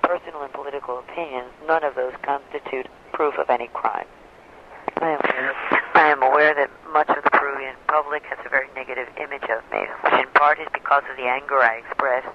personal 0.03 0.43
and 0.43 0.53
political 0.53 0.99
opinions, 0.99 1.51
none 1.67 1.85
of 1.85 1.95
those 1.95 2.15
constitute 2.23 2.87
proof 3.13 3.39
of 3.39 3.51
any 3.51 3.69
crime. 3.69 4.07
I 4.97 5.11
am, 5.11 5.21
I 5.95 6.09
am 6.09 6.23
aware 6.23 6.55
that 6.55 6.71
much 6.93 7.09
of 7.11 7.23
the 7.23 7.31
Peruvian 7.31 7.75
public 7.87 8.23
has 8.25 8.39
a 8.45 8.49
very 8.49 8.69
negative 8.75 9.09
image 9.21 9.45
of 9.45 9.63
me, 9.71 9.85
which 10.03 10.15
in 10.15 10.31
part 10.35 10.59
is 10.59 10.69
because 10.73 11.03
of 11.11 11.17
the 11.17 11.25
anger 11.25 11.61
I 11.63 11.83
expressed 11.87 12.35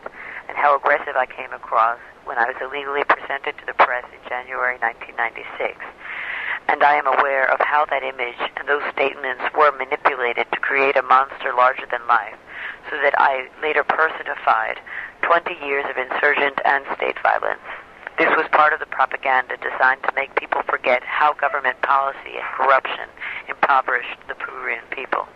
and 0.50 0.58
how 0.58 0.76
aggressive 0.76 1.16
I 1.16 1.30
came 1.30 1.54
across 1.54 2.02
when 2.26 2.42
I 2.42 2.50
was 2.50 2.58
illegally 2.58 3.06
presented 3.06 3.54
to 3.62 3.66
the 3.70 3.78
press 3.78 4.04
in 4.10 4.20
January 4.28 4.82
1996. 4.82 5.78
And 6.68 6.82
I 6.82 6.98
am 6.98 7.06
aware 7.06 7.46
of 7.54 7.62
how 7.62 7.86
that 7.86 8.02
image 8.02 8.42
and 8.58 8.68
those 8.68 8.84
statements 8.92 9.46
were 9.54 9.72
manipulated 9.78 10.50
to 10.52 10.60
create 10.60 10.98
a 10.98 11.06
monster 11.06 11.54
larger 11.54 11.86
than 11.90 12.02
life, 12.10 12.38
so 12.90 12.98
that 13.02 13.14
I 13.18 13.48
later 13.62 13.86
personified 13.86 14.82
20 15.22 15.54
years 15.66 15.86
of 15.86 15.98
insurgent 15.98 16.58
and 16.66 16.86
state 16.98 17.22
violence. 17.22 17.64
This 18.18 18.30
was 18.36 18.50
part 18.52 18.74
of 18.74 18.82
the 18.82 18.90
propaganda 18.90 19.56
designed 19.58 20.04
to 20.04 20.12
make 20.14 20.36
people 20.36 20.62
forget 20.68 21.04
how 21.06 21.34
government 21.34 21.82
policy 21.82 22.36
and 22.36 22.50
corruption 22.58 23.08
impoverished 23.48 24.18
the 24.28 24.36
Peruvian 24.36 24.84
people. 24.92 25.30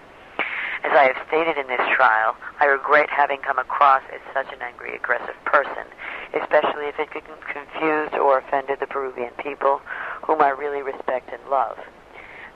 As 0.84 0.92
I 0.92 1.08
have 1.08 1.28
stated 1.28 1.58
in 1.58 1.68
this 1.68 1.88
trial, 1.96 2.36
I 2.60 2.66
regret 2.66 3.10
having 3.10 3.40
come 3.40 3.58
across 3.58 4.04
as 4.13 4.20
such 4.34 4.52
an 4.52 4.62
angry, 4.62 4.96
aggressive 4.96 5.36
person, 5.46 5.88
especially 6.34 6.88
if 6.88 7.00
it 7.00 7.10
confused 7.12 8.16
or 8.16 8.40
offended 8.40 8.80
the 8.82 8.88
Peruvian 8.88 9.32
people, 9.42 9.82
whom 10.24 10.42
I 10.42 10.50
really 10.50 10.82
respect 10.82 11.32
and 11.32 11.42
love. 11.50 11.80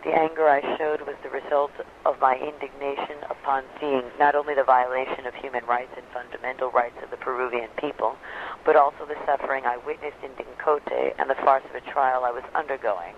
The 0.04 0.14
anger 0.14 0.48
I 0.48 0.62
showed 0.78 1.02
was 1.02 1.16
the 1.24 1.30
result 1.30 1.72
of 2.06 2.20
my 2.20 2.36
indignation 2.36 3.18
upon 3.30 3.64
seeing 3.80 4.04
not 4.20 4.36
only 4.36 4.54
the 4.54 4.64
violation 4.64 5.26
of 5.26 5.34
human 5.36 5.66
rights 5.66 5.92
and 5.96 6.06
fundamental 6.14 6.70
rights 6.70 7.02
of 7.02 7.10
the 7.10 7.18
Peruvian 7.18 7.70
people, 7.78 8.18
but 8.66 8.76
also 8.76 9.06
the 9.06 9.18
suffering 9.26 9.66
I 9.66 9.78
witnessed 9.78 10.22
in 10.22 10.32
Dincote 10.32 11.14
and 11.18 11.30
the 11.30 11.36
farce 11.36 11.64
of 11.70 11.76
a 11.76 11.92
trial 11.92 12.26
I 12.26 12.32
was 12.32 12.44
undergoing. 12.56 13.16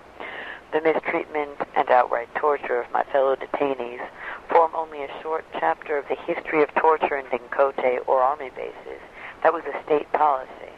The 0.72 0.82
mistreatment 0.82 1.58
and 1.75 1.89
outright 1.89 2.34
torture 2.36 2.82
of 2.82 2.92
my 2.92 3.04
fellow 3.06 3.36
detainees 3.36 4.06
form 4.50 4.72
only 4.75 5.03
a 5.03 5.22
short 5.22 5.46
chapter 5.53 5.98
of 5.98 6.08
the 6.08 6.15
history 6.15 6.63
of 6.63 6.74
torture 6.75 7.18
in 7.18 7.25
Dincote 7.27 8.00
or 8.08 8.22
army 8.22 8.50
bases. 8.56 9.01
That 9.44 9.53
was 9.53 9.63
a 9.65 9.84
state 9.84 10.12
policy. 10.12 10.74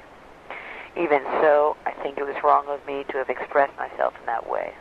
Even 0.98 1.22
so, 1.42 1.78
I 1.86 1.92
think 2.04 2.18
it 2.18 2.26
was 2.26 2.36
wrong 2.44 2.66
of 2.68 2.86
me 2.86 3.06
to 3.12 3.18
have 3.18 3.30
expressed 3.30 3.76
myself 3.78 4.14
in 4.20 4.26
that 4.26 4.50
way. 4.50 4.74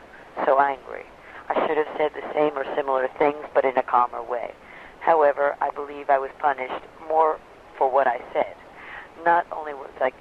So 0.45 0.61
angry. 0.61 1.05
I 1.49 1.67
should 1.67 1.77
have 1.77 1.89
said 1.97 2.13
the 2.15 2.27
same 2.35 2.57
or 2.57 2.65
similar 2.77 3.09
things, 3.19 3.45
but 3.55 3.65
in 3.65 3.77
a 3.77 3.83
calmer 3.83 4.23
way. 4.23 4.53
However, 5.01 5.57
I 5.61 5.71
believe 5.71 6.11
I 6.11 6.19
was 6.19 6.31
punished 6.39 6.85
more 7.09 7.39
for 7.79 7.91
what 7.91 8.07
I 8.07 8.21
said. 8.33 8.55
Not 9.25 9.47
only 9.53 9.75
was 9.75 9.91
I 10.01 10.13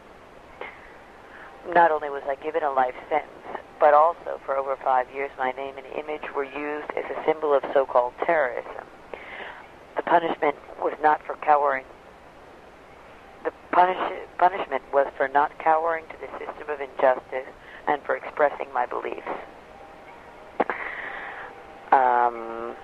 not 1.74 1.92
only 1.92 2.10
was 2.10 2.24
I 2.26 2.36
given 2.36 2.64
a 2.64 2.72
life 2.72 2.96
sentence, 3.10 3.59
but 3.80 3.94
also 3.94 4.40
for 4.46 4.58
over 4.58 4.76
five 4.84 5.08
years 5.14 5.32
my 5.38 5.52
name 5.52 5.76
and 5.78 5.86
image 5.98 6.34
were 6.36 6.44
used 6.44 6.90
as 6.98 7.06
a 7.06 7.26
symbol 7.26 7.54
of 7.54 7.64
so-called 7.74 8.14
terrorism. 8.26 8.86
The 9.96 10.04
punishment 10.04 10.56
was 10.82 10.94
not 11.02 11.22
for 11.26 11.36
cowering. 11.38 11.86
The 13.44 13.52
punish, 13.72 13.98
punishment 14.38 14.84
was 14.94 15.08
for 15.18 15.28
not 15.28 15.58
cowering 15.60 16.06
to 16.08 16.16
the 16.20 16.28
system 16.40 16.70
of 16.70 16.82
injustice 16.82 17.54
and 17.88 18.02
for 18.04 18.16
expressing 18.16 18.72
my 18.74 18.86
beliefs. 18.86 19.28
Um, 21.92 22.76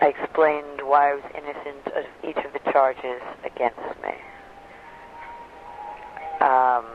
I 0.00 0.14
explained 0.18 0.80
why 0.82 1.10
I 1.10 1.14
was 1.14 1.24
innocent 1.34 1.86
of 1.96 2.04
each 2.28 2.44
of 2.44 2.52
the 2.52 2.72
charges 2.72 3.20
against 3.44 3.78
me. 4.02 4.14
Um, 6.40 6.86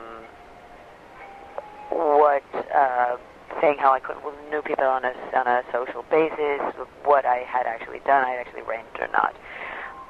what 1.90 2.44
uh, 2.74 3.18
saying 3.62 3.78
how 3.78 3.94
I 3.94 4.00
could 4.00 4.18
knew 4.50 4.62
people 4.62 4.86
on 4.86 5.06
a 5.06 5.14
on 5.38 5.48
a 5.48 5.64
social 5.72 6.04
basis, 6.10 6.60
what 7.06 7.26
I 7.26 7.46
had 7.48 7.66
actually 7.66 8.00
done, 8.00 8.26
I 8.26 8.32
had 8.32 8.48
actually 8.48 8.64
ranked 8.64 9.00
or 9.00 9.08
not. 9.14 9.36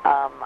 Um, 0.03 0.45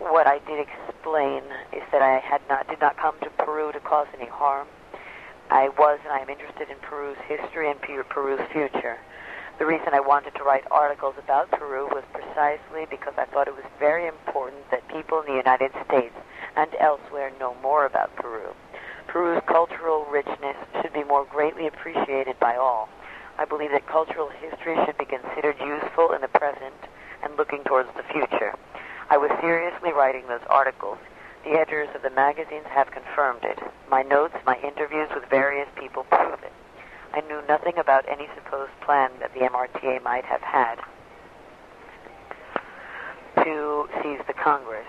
what 0.00 0.26
I 0.26 0.40
did 0.48 0.66
explain 0.66 1.42
is 1.72 1.82
that 1.92 2.02
I 2.02 2.18
had 2.18 2.40
not 2.48 2.66
did 2.68 2.80
not 2.80 2.96
come 2.96 3.14
to 3.22 3.30
Peru 3.30 3.70
to 3.72 3.80
cause 3.80 4.08
any 4.18 4.28
harm. 4.28 4.66
I 5.50 5.68
was 5.68 5.98
and 6.04 6.12
I 6.12 6.20
am 6.20 6.30
interested 6.30 6.70
in 6.70 6.76
Peru's 6.78 7.18
history 7.28 7.70
and 7.70 7.80
Peru's 7.80 8.40
future. 8.52 8.98
The 9.58 9.66
reason 9.66 9.88
I 9.92 10.00
wanted 10.00 10.34
to 10.36 10.42
write 10.42 10.64
articles 10.70 11.16
about 11.18 11.50
Peru 11.50 11.86
was 11.88 12.04
precisely 12.14 12.86
because 12.88 13.12
I 13.18 13.26
thought 13.26 13.46
it 13.46 13.54
was 13.54 13.66
very 13.78 14.06
important 14.06 14.70
that 14.70 14.86
people 14.88 15.20
in 15.20 15.26
the 15.26 15.36
United 15.36 15.72
States 15.86 16.14
and 16.56 16.70
elsewhere 16.80 17.30
know 17.38 17.54
more 17.62 17.84
about 17.84 18.14
Peru. 18.16 18.54
Peru's 19.10 19.42
cultural 19.46 20.04
richness 20.04 20.56
should 20.80 20.92
be 20.92 21.02
more 21.02 21.24
greatly 21.24 21.66
appreciated 21.66 22.38
by 22.38 22.54
all. 22.54 22.88
I 23.38 23.44
believe 23.44 23.72
that 23.72 23.88
cultural 23.88 24.28
history 24.28 24.76
should 24.86 24.96
be 24.98 25.04
considered 25.04 25.56
useful 25.58 26.12
in 26.12 26.20
the 26.20 26.28
present 26.28 26.78
and 27.24 27.36
looking 27.36 27.64
towards 27.64 27.88
the 27.96 28.04
future. 28.04 28.54
I 29.10 29.16
was 29.16 29.32
seriously 29.40 29.92
writing 29.92 30.28
those 30.28 30.46
articles. 30.48 30.98
The 31.42 31.58
editors 31.58 31.88
of 31.96 32.02
the 32.02 32.10
magazines 32.10 32.66
have 32.68 32.92
confirmed 32.92 33.42
it. 33.42 33.58
My 33.90 34.02
notes, 34.02 34.36
my 34.46 34.56
interviews 34.62 35.08
with 35.12 35.28
various 35.28 35.68
people 35.74 36.04
prove 36.04 36.40
it. 36.44 36.52
I 37.12 37.22
knew 37.22 37.42
nothing 37.48 37.78
about 37.78 38.08
any 38.08 38.28
supposed 38.36 38.78
plan 38.82 39.10
that 39.18 39.34
the 39.34 39.40
MRTA 39.40 40.04
might 40.04 40.24
have 40.24 40.42
had 40.42 40.76
to 43.42 43.88
seize 44.02 44.20
the 44.28 44.34
Congress. 44.34 44.86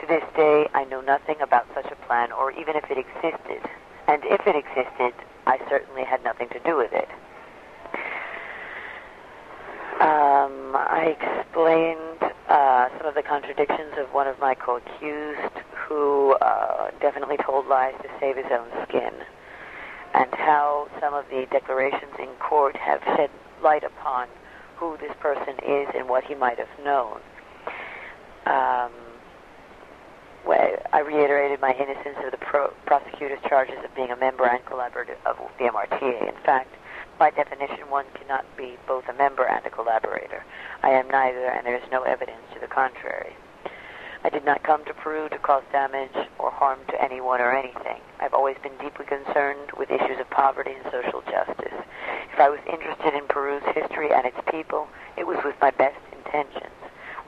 To 0.00 0.06
this 0.06 0.24
day, 0.34 0.68
I 0.74 0.84
know 0.84 1.00
nothing 1.00 1.36
about 1.40 1.66
such 1.74 1.86
a 1.86 1.96
plan, 2.06 2.32
or 2.32 2.50
even 2.52 2.76
if 2.76 2.90
it 2.90 2.98
existed. 2.98 3.62
And 4.08 4.22
if 4.24 4.46
it 4.46 4.56
existed, 4.56 5.14
I 5.46 5.58
certainly 5.68 6.04
had 6.04 6.24
nothing 6.24 6.48
to 6.48 6.58
do 6.60 6.76
with 6.76 6.92
it. 6.92 7.08
Um, 10.00 10.74
I 10.74 11.16
explained 11.20 12.32
uh, 12.48 12.88
some 12.98 13.06
of 13.06 13.14
the 13.14 13.22
contradictions 13.22 13.92
of 13.98 14.12
one 14.12 14.26
of 14.26 14.38
my 14.40 14.54
co-accused, 14.54 15.56
who 15.88 16.32
uh, 16.40 16.90
definitely 17.00 17.36
told 17.36 17.66
lies 17.66 17.94
to 18.02 18.08
save 18.18 18.36
his 18.36 18.46
own 18.50 18.66
skin, 18.88 19.12
and 20.14 20.32
how 20.34 20.88
some 21.00 21.14
of 21.14 21.24
the 21.30 21.46
declarations 21.50 22.12
in 22.18 22.28
court 22.40 22.76
have 22.76 23.00
shed 23.16 23.30
light 23.62 23.84
upon 23.84 24.26
who 24.76 24.96
this 24.96 25.12
person 25.20 25.54
is 25.64 25.88
and 25.94 26.08
what 26.08 26.24
he 26.24 26.34
might 26.34 26.58
have 26.58 26.84
known. 26.84 27.20
Um, 28.46 28.90
I 30.92 31.00
reiterated 31.00 31.58
my 31.60 31.72
innocence 31.72 32.18
of 32.22 32.32
the 32.32 32.36
pro- 32.36 32.74
prosecutor's 32.84 33.40
charges 33.48 33.78
of 33.82 33.94
being 33.94 34.10
a 34.10 34.16
member 34.16 34.44
and 34.44 34.62
collaborator 34.66 35.16
of 35.24 35.38
the 35.58 35.64
MRTA. 35.64 36.28
In 36.28 36.36
fact, 36.44 36.68
by 37.18 37.30
definition, 37.30 37.88
one 37.88 38.04
cannot 38.12 38.44
be 38.58 38.76
both 38.86 39.08
a 39.08 39.14
member 39.14 39.44
and 39.48 39.64
a 39.64 39.70
collaborator. 39.70 40.44
I 40.82 40.90
am 40.90 41.08
neither, 41.08 41.46
and 41.46 41.66
there 41.66 41.76
is 41.76 41.90
no 41.90 42.02
evidence 42.02 42.42
to 42.52 42.60
the 42.60 42.66
contrary. 42.66 43.32
I 44.22 44.28
did 44.28 44.44
not 44.44 44.62
come 44.64 44.84
to 44.84 44.92
Peru 44.92 45.30
to 45.30 45.38
cause 45.38 45.64
damage 45.72 46.14
or 46.38 46.50
harm 46.50 46.80
to 46.88 47.02
anyone 47.02 47.40
or 47.40 47.56
anything. 47.56 48.00
I've 48.20 48.34
always 48.34 48.56
been 48.62 48.76
deeply 48.78 49.06
concerned 49.06 49.72
with 49.78 49.90
issues 49.90 50.20
of 50.20 50.28
poverty 50.28 50.72
and 50.72 50.84
social 50.92 51.22
justice. 51.22 51.74
If 52.32 52.38
I 52.38 52.50
was 52.50 52.60
interested 52.70 53.14
in 53.14 53.26
Peru's 53.28 53.64
history 53.74 54.12
and 54.12 54.26
its 54.26 54.38
people, 54.50 54.88
it 55.16 55.26
was 55.26 55.38
with 55.42 55.56
my 55.60 55.70
best 55.70 55.98
intentions. 56.12 56.68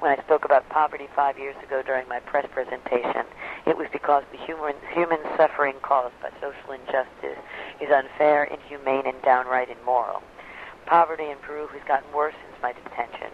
When 0.00 0.12
I 0.12 0.22
spoke 0.22 0.44
about 0.44 0.68
poverty 0.68 1.08
five 1.16 1.38
years 1.38 1.56
ago 1.64 1.82
during 1.82 2.06
my 2.08 2.20
press 2.20 2.46
presentation, 2.52 3.24
it 3.66 3.76
was 3.76 3.88
because 3.92 4.24
the 4.30 4.38
human, 4.38 4.74
human 4.92 5.20
suffering 5.36 5.76
caused 5.82 6.14
by 6.20 6.30
social 6.40 6.72
injustice 6.72 7.38
is 7.80 7.90
unfair, 7.90 8.44
inhumane, 8.44 9.06
and 9.06 9.20
downright 9.22 9.68
immoral. 9.70 10.22
Poverty 10.86 11.30
in 11.30 11.38
Peru 11.38 11.66
has 11.68 11.82
gotten 11.88 12.12
worse 12.12 12.34
since 12.44 12.62
my 12.62 12.72
detention. 12.72 13.32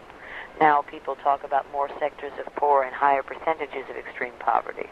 Now 0.61 0.83
people 0.83 1.17
talk 1.17 1.43
about 1.43 1.71
more 1.73 1.89
sectors 1.99 2.33
of 2.39 2.55
poor 2.55 2.85
and 2.85 2.95
higher 2.95 3.23
percentages 3.23 3.89
of 3.91 3.97
extreme 3.97 4.35
poverty. 4.39 4.89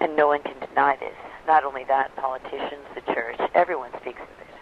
And 0.00 0.16
no 0.16 0.26
one 0.26 0.42
can 0.42 0.58
deny 0.68 0.96
this. 0.96 1.14
Not 1.46 1.64
only 1.64 1.84
that, 1.84 2.14
politicians, 2.16 2.82
the 2.94 3.12
church, 3.12 3.38
everyone 3.54 3.90
speaks 4.00 4.20
of 4.20 4.28
it. 4.40 4.54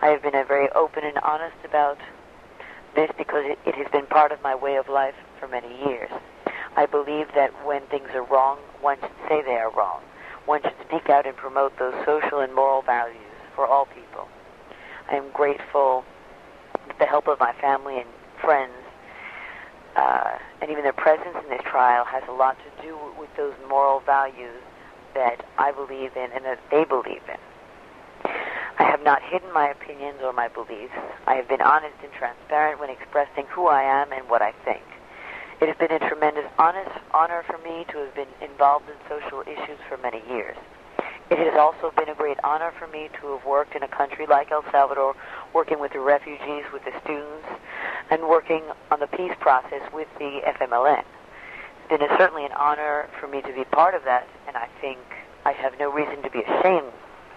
I 0.00 0.06
have 0.08 0.22
been 0.22 0.32
very 0.46 0.70
open 0.70 1.04
and 1.04 1.18
honest 1.18 1.56
about 1.64 1.98
this 2.94 3.10
because 3.18 3.44
it, 3.44 3.58
it 3.66 3.74
has 3.74 3.88
been 3.92 4.06
part 4.06 4.32
of 4.32 4.40
my 4.42 4.54
way 4.54 4.76
of 4.76 4.88
life 4.88 5.16
for 5.38 5.48
many 5.48 5.68
years. 5.84 6.10
I 6.78 6.86
believe 6.86 7.26
that 7.34 7.50
when 7.66 7.82
things 7.88 8.06
are 8.14 8.22
wrong, 8.22 8.58
one 8.80 8.98
should 9.00 9.18
say 9.28 9.42
they 9.42 9.58
are 9.58 9.68
wrong. 9.72 10.00
One 10.46 10.62
should 10.62 10.78
speak 10.86 11.10
out 11.10 11.26
and 11.26 11.36
promote 11.36 11.76
those 11.76 11.92
social 12.06 12.38
and 12.38 12.54
moral 12.54 12.82
values 12.82 13.34
for 13.56 13.66
all 13.66 13.86
people. 13.86 14.28
I 15.10 15.16
am 15.16 15.28
grateful 15.34 16.04
with 16.86 16.96
the 17.00 17.06
help 17.06 17.26
of 17.26 17.40
my 17.40 17.52
family 17.60 17.98
and 17.98 18.08
friends, 18.40 18.78
uh, 19.96 20.38
and 20.62 20.70
even 20.70 20.84
their 20.84 20.92
presence 20.92 21.34
in 21.42 21.50
this 21.50 21.62
trial 21.68 22.04
has 22.04 22.22
a 22.28 22.32
lot 22.32 22.56
to 22.58 22.86
do 22.86 22.96
with 23.18 23.30
those 23.36 23.54
moral 23.68 23.98
values 23.98 24.62
that 25.14 25.44
I 25.58 25.72
believe 25.72 26.14
in 26.14 26.30
and 26.30 26.44
that 26.44 26.60
they 26.70 26.84
believe 26.84 27.26
in. 27.26 28.30
I 28.78 28.84
have 28.84 29.02
not 29.02 29.20
hidden 29.20 29.52
my 29.52 29.66
opinions 29.66 30.20
or 30.22 30.32
my 30.32 30.46
beliefs. 30.46 30.94
I 31.26 31.34
have 31.34 31.48
been 31.48 31.60
honest 31.60 31.96
and 32.04 32.12
transparent 32.12 32.78
when 32.78 32.88
expressing 32.88 33.46
who 33.46 33.66
I 33.66 33.82
am 33.82 34.12
and 34.12 34.30
what 34.30 34.42
I 34.42 34.52
think. 34.64 34.84
It 35.60 35.66
has 35.66 35.76
been 35.76 35.90
a 35.90 35.98
tremendous 35.98 36.46
honest 36.56 36.90
honor 37.12 37.42
for 37.42 37.58
me 37.58 37.84
to 37.90 37.98
have 37.98 38.14
been 38.14 38.28
involved 38.40 38.88
in 38.88 38.94
social 39.08 39.40
issues 39.42 39.78
for 39.88 39.96
many 39.98 40.22
years. 40.30 40.56
It 41.30 41.38
has 41.38 41.58
also 41.58 41.92
been 41.96 42.08
a 42.08 42.14
great 42.14 42.38
honor 42.44 42.72
for 42.78 42.86
me 42.86 43.10
to 43.20 43.36
have 43.36 43.44
worked 43.44 43.74
in 43.74 43.82
a 43.82 43.88
country 43.88 44.24
like 44.26 44.52
El 44.52 44.62
Salvador, 44.70 45.16
working 45.52 45.80
with 45.80 45.92
the 45.92 45.98
refugees, 45.98 46.62
with 46.72 46.84
the 46.84 46.92
students, 47.02 47.48
and 48.08 48.28
working 48.28 48.62
on 48.92 49.00
the 49.00 49.08
peace 49.08 49.34
process 49.40 49.82
with 49.92 50.06
the 50.20 50.40
FMLN. 50.46 51.02
a, 51.90 52.16
certainly 52.16 52.44
an 52.44 52.52
honor 52.52 53.08
for 53.18 53.26
me 53.26 53.42
to 53.42 53.52
be 53.52 53.64
part 53.64 53.94
of 53.94 54.04
that, 54.04 54.28
and 54.46 54.56
I 54.56 54.68
think 54.80 55.00
I 55.44 55.52
have 55.52 55.76
no 55.80 55.90
reason 55.90 56.22
to 56.22 56.30
be 56.30 56.42
ashamed 56.42 56.92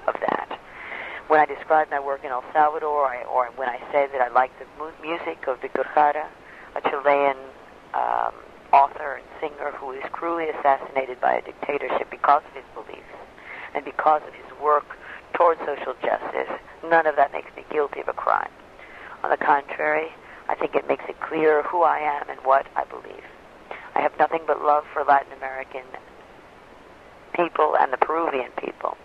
of 0.05 0.13
that. 0.19 0.59
When 1.27 1.39
I 1.39 1.45
describe 1.45 1.89
my 1.89 1.99
work 1.99 2.23
in 2.23 2.29
El 2.29 2.43
Salvador, 2.53 3.07
I, 3.07 3.23
or 3.23 3.47
when 3.55 3.67
I 3.67 3.79
say 3.91 4.07
that 4.11 4.21
I 4.21 4.27
like 4.27 4.51
the 4.59 4.65
mu- 4.77 4.91
music 5.01 5.47
of 5.47 5.59
Victor 5.59 5.87
Jara, 5.95 6.29
a 6.75 6.81
Chilean 6.81 7.35
um, 7.93 8.33
author 8.73 9.19
and 9.19 9.25
singer 9.39 9.71
who 9.75 9.87
was 9.87 10.03
cruelly 10.11 10.49
assassinated 10.49 11.19
by 11.19 11.33
a 11.35 11.41
dictatorship 11.41 12.09
because 12.09 12.41
of 12.47 12.53
his 12.55 12.65
beliefs 12.73 13.15
and 13.75 13.83
because 13.85 14.21
of 14.27 14.33
his 14.33 14.45
work 14.61 14.85
towards 15.33 15.59
social 15.61 15.95
justice, 16.01 16.51
none 16.89 17.07
of 17.07 17.15
that 17.15 17.31
makes 17.31 17.49
me 17.55 17.63
guilty 17.71 18.01
of 18.01 18.07
a 18.07 18.13
crime. 18.13 18.51
On 19.23 19.29
the 19.29 19.37
contrary, 19.37 20.09
I 20.49 20.55
think 20.55 20.75
it 20.75 20.87
makes 20.87 21.03
it 21.07 21.19
clear 21.21 21.63
who 21.63 21.83
I 21.83 21.99
am 21.99 22.29
and 22.29 22.39
what 22.43 22.67
I 22.75 22.83
believe. 22.85 23.23
I 23.95 24.01
have 24.01 24.17
nothing 24.17 24.41
but 24.47 24.63
love 24.63 24.83
for 24.93 25.03
Latin 25.03 25.33
American 25.33 25.83
people 27.33 27.75
and 27.79 27.91
the 27.91 27.97
Peruvian 27.97 28.51
people. 28.57 28.97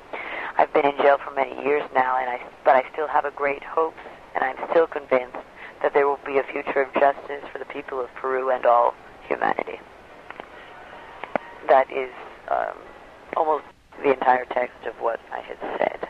I've 0.58 0.72
been 0.72 0.86
in 0.86 0.96
jail 0.98 1.18
for 1.22 1.32
many 1.32 1.54
years 1.62 1.82
now, 1.94 2.16
and 2.18 2.30
I, 2.30 2.40
but 2.64 2.76
I 2.76 2.84
still 2.92 3.06
have 3.06 3.24
a 3.24 3.30
great 3.30 3.62
hopes, 3.62 4.00
and 4.34 4.42
I'm 4.42 4.56
still 4.70 4.86
convinced 4.86 5.36
that 5.82 5.92
there 5.94 6.06
will 6.06 6.20
be 6.24 6.38
a 6.38 6.44
future 6.44 6.82
of 6.82 6.92
justice 6.94 7.44
for 7.52 7.58
the 7.58 7.64
people 7.66 8.00
of 8.00 8.08
Peru 8.14 8.50
and 8.50 8.64
all 8.66 8.94
humanity. 9.28 9.78
That 11.68 11.90
is 11.90 12.10
um, 12.50 12.78
almost 13.36 13.64
the 14.02 14.12
entire 14.12 14.44
text 14.46 14.86
of 14.86 14.94
what 15.00 15.20
I 15.32 15.40
had 15.40 15.58
said. 15.78 16.08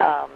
Um, 0.00 0.30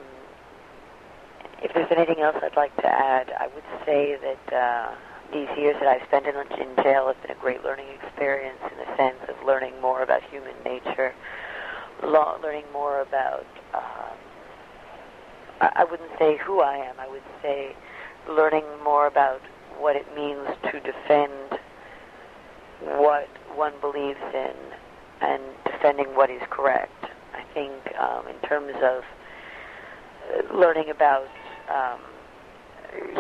if 1.63 1.75
there's 1.75 1.91
anything 1.91 2.21
else 2.21 2.37
I'd 2.43 2.57
like 2.57 2.75
to 2.77 2.87
add, 2.87 3.33
I 3.39 3.49
would 3.49 3.65
say 3.85 4.17
that 4.17 4.55
uh, 4.55 4.95
these 5.33 5.49
years 5.59 5.77
that 5.81 5.89
I've 5.89 6.07
spent 6.07 6.27
in, 6.27 6.35
in 6.37 6.77
jail 6.83 7.09
have 7.09 7.21
been 7.23 7.37
a 7.37 7.41
great 7.41 7.65
learning 7.65 7.87
experience 8.03 8.61
in 8.71 8.79
the 8.79 8.97
sense 8.97 9.19
of 9.29 9.35
learning 9.45 9.75
more 9.83 10.03
about 10.03 10.23
human 10.31 10.55
nature, 10.65 11.13
lo- 12.03 12.39
learning 12.43 12.65
more 12.73 13.01
about, 13.01 13.47
um, 13.75 14.17
I-, 15.61 15.73
I 15.77 15.85
wouldn't 15.85 16.11
say 16.19 16.39
who 16.39 16.61
I 16.61 16.77
am, 16.77 16.95
I 17.01 17.09
would 17.09 17.27
say 17.43 17.75
learning 18.29 18.65
more 18.85 19.07
about 19.07 19.41
what 19.79 19.97
it 19.97 20.07
means 20.15 20.47
to 20.71 20.81
defend 20.81 21.61
what 22.83 23.29
one 23.55 23.73
believes 23.81 24.21
in 24.35 24.55
and 25.21 25.43
defending 25.65 26.15
what 26.15 26.31
is 26.31 26.43
correct. 26.51 27.07
I 27.35 27.43
think 27.55 27.73
um, 27.99 28.27
in 28.29 28.37
terms 28.49 28.75
of 28.83 29.03
uh, 29.03 30.57
learning 30.57 30.91
about 30.91 31.29
um, 31.69 32.01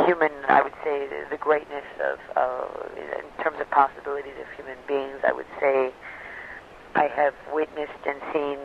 human, 0.07 0.33
I 0.49 0.63
would 0.63 0.75
say 0.85 1.09
the, 1.31 1.37
greatness 1.37 1.85
of, 2.01 2.19
uh, 2.37 2.67
in 2.97 3.43
terms 3.43 3.59
of 3.61 3.71
possibilities 3.71 4.35
of 4.41 4.47
human 4.57 4.79
beings, 4.87 5.21
I 5.27 5.33
would 5.33 5.47
say 5.61 5.93
I 6.95 7.07
have 7.09 7.35
witnessed 7.53 8.05
and 8.07 8.21
seen 8.33 8.59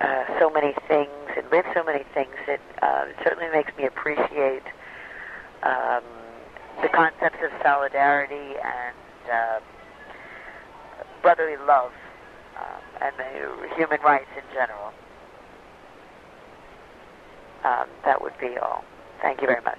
uh, 0.00 0.38
so 0.38 0.50
many 0.50 0.74
things 0.88 1.08
and 1.36 1.50
lived 1.50 1.68
so 1.74 1.84
many 1.84 2.04
things 2.14 2.34
that 2.46 2.60
uh, 2.82 3.06
it 3.08 3.16
certainly 3.24 3.50
makes 3.52 3.76
me 3.76 3.84
appreciate 3.84 4.62
um, 5.64 6.04
the 6.82 6.88
concepts 6.88 7.38
of 7.42 7.50
solidarity 7.62 8.56
and 8.62 8.96
uh, 9.32 9.60
brotherly 11.22 11.56
love 11.66 11.92
um, 12.58 12.82
and 13.00 13.14
the 13.18 13.74
human 13.76 14.00
rights 14.02 14.28
in 14.36 14.44
general. 14.52 14.92
Um, 17.64 17.88
that 18.04 18.20
would 18.20 18.36
be 18.38 18.58
all. 18.58 18.84
Thank 19.22 19.40
you 19.40 19.46
very 19.46 19.62
much. 19.62 19.78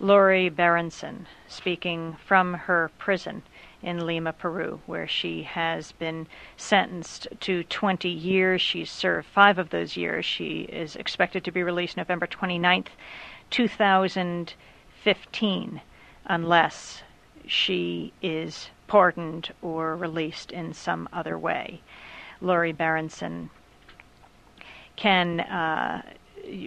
Lori 0.00 0.48
Berenson 0.48 1.26
speaking 1.46 2.16
from 2.26 2.54
her 2.54 2.90
prison 2.98 3.42
in 3.82 4.06
Lima, 4.06 4.32
Peru, 4.32 4.80
where 4.86 5.06
she 5.06 5.42
has 5.42 5.92
been 5.92 6.26
sentenced 6.56 7.28
to 7.40 7.62
20 7.64 8.08
years. 8.08 8.60
She's 8.60 8.90
served 8.90 9.28
five 9.28 9.58
of 9.58 9.70
those 9.70 9.96
years. 9.96 10.24
She 10.24 10.62
is 10.62 10.96
expected 10.96 11.44
to 11.44 11.52
be 11.52 11.62
released 11.62 11.96
November 11.96 12.26
29th, 12.26 12.88
2015, 13.50 15.80
unless 16.26 17.02
she 17.46 18.12
is 18.22 18.70
pardoned 18.86 19.52
or 19.62 19.96
released 19.96 20.52
in 20.52 20.72
some 20.72 21.08
other 21.12 21.36
way. 21.38 21.80
Lori 22.40 22.72
Berenson 22.72 23.50
can 24.96 25.40
uh, 25.40 26.02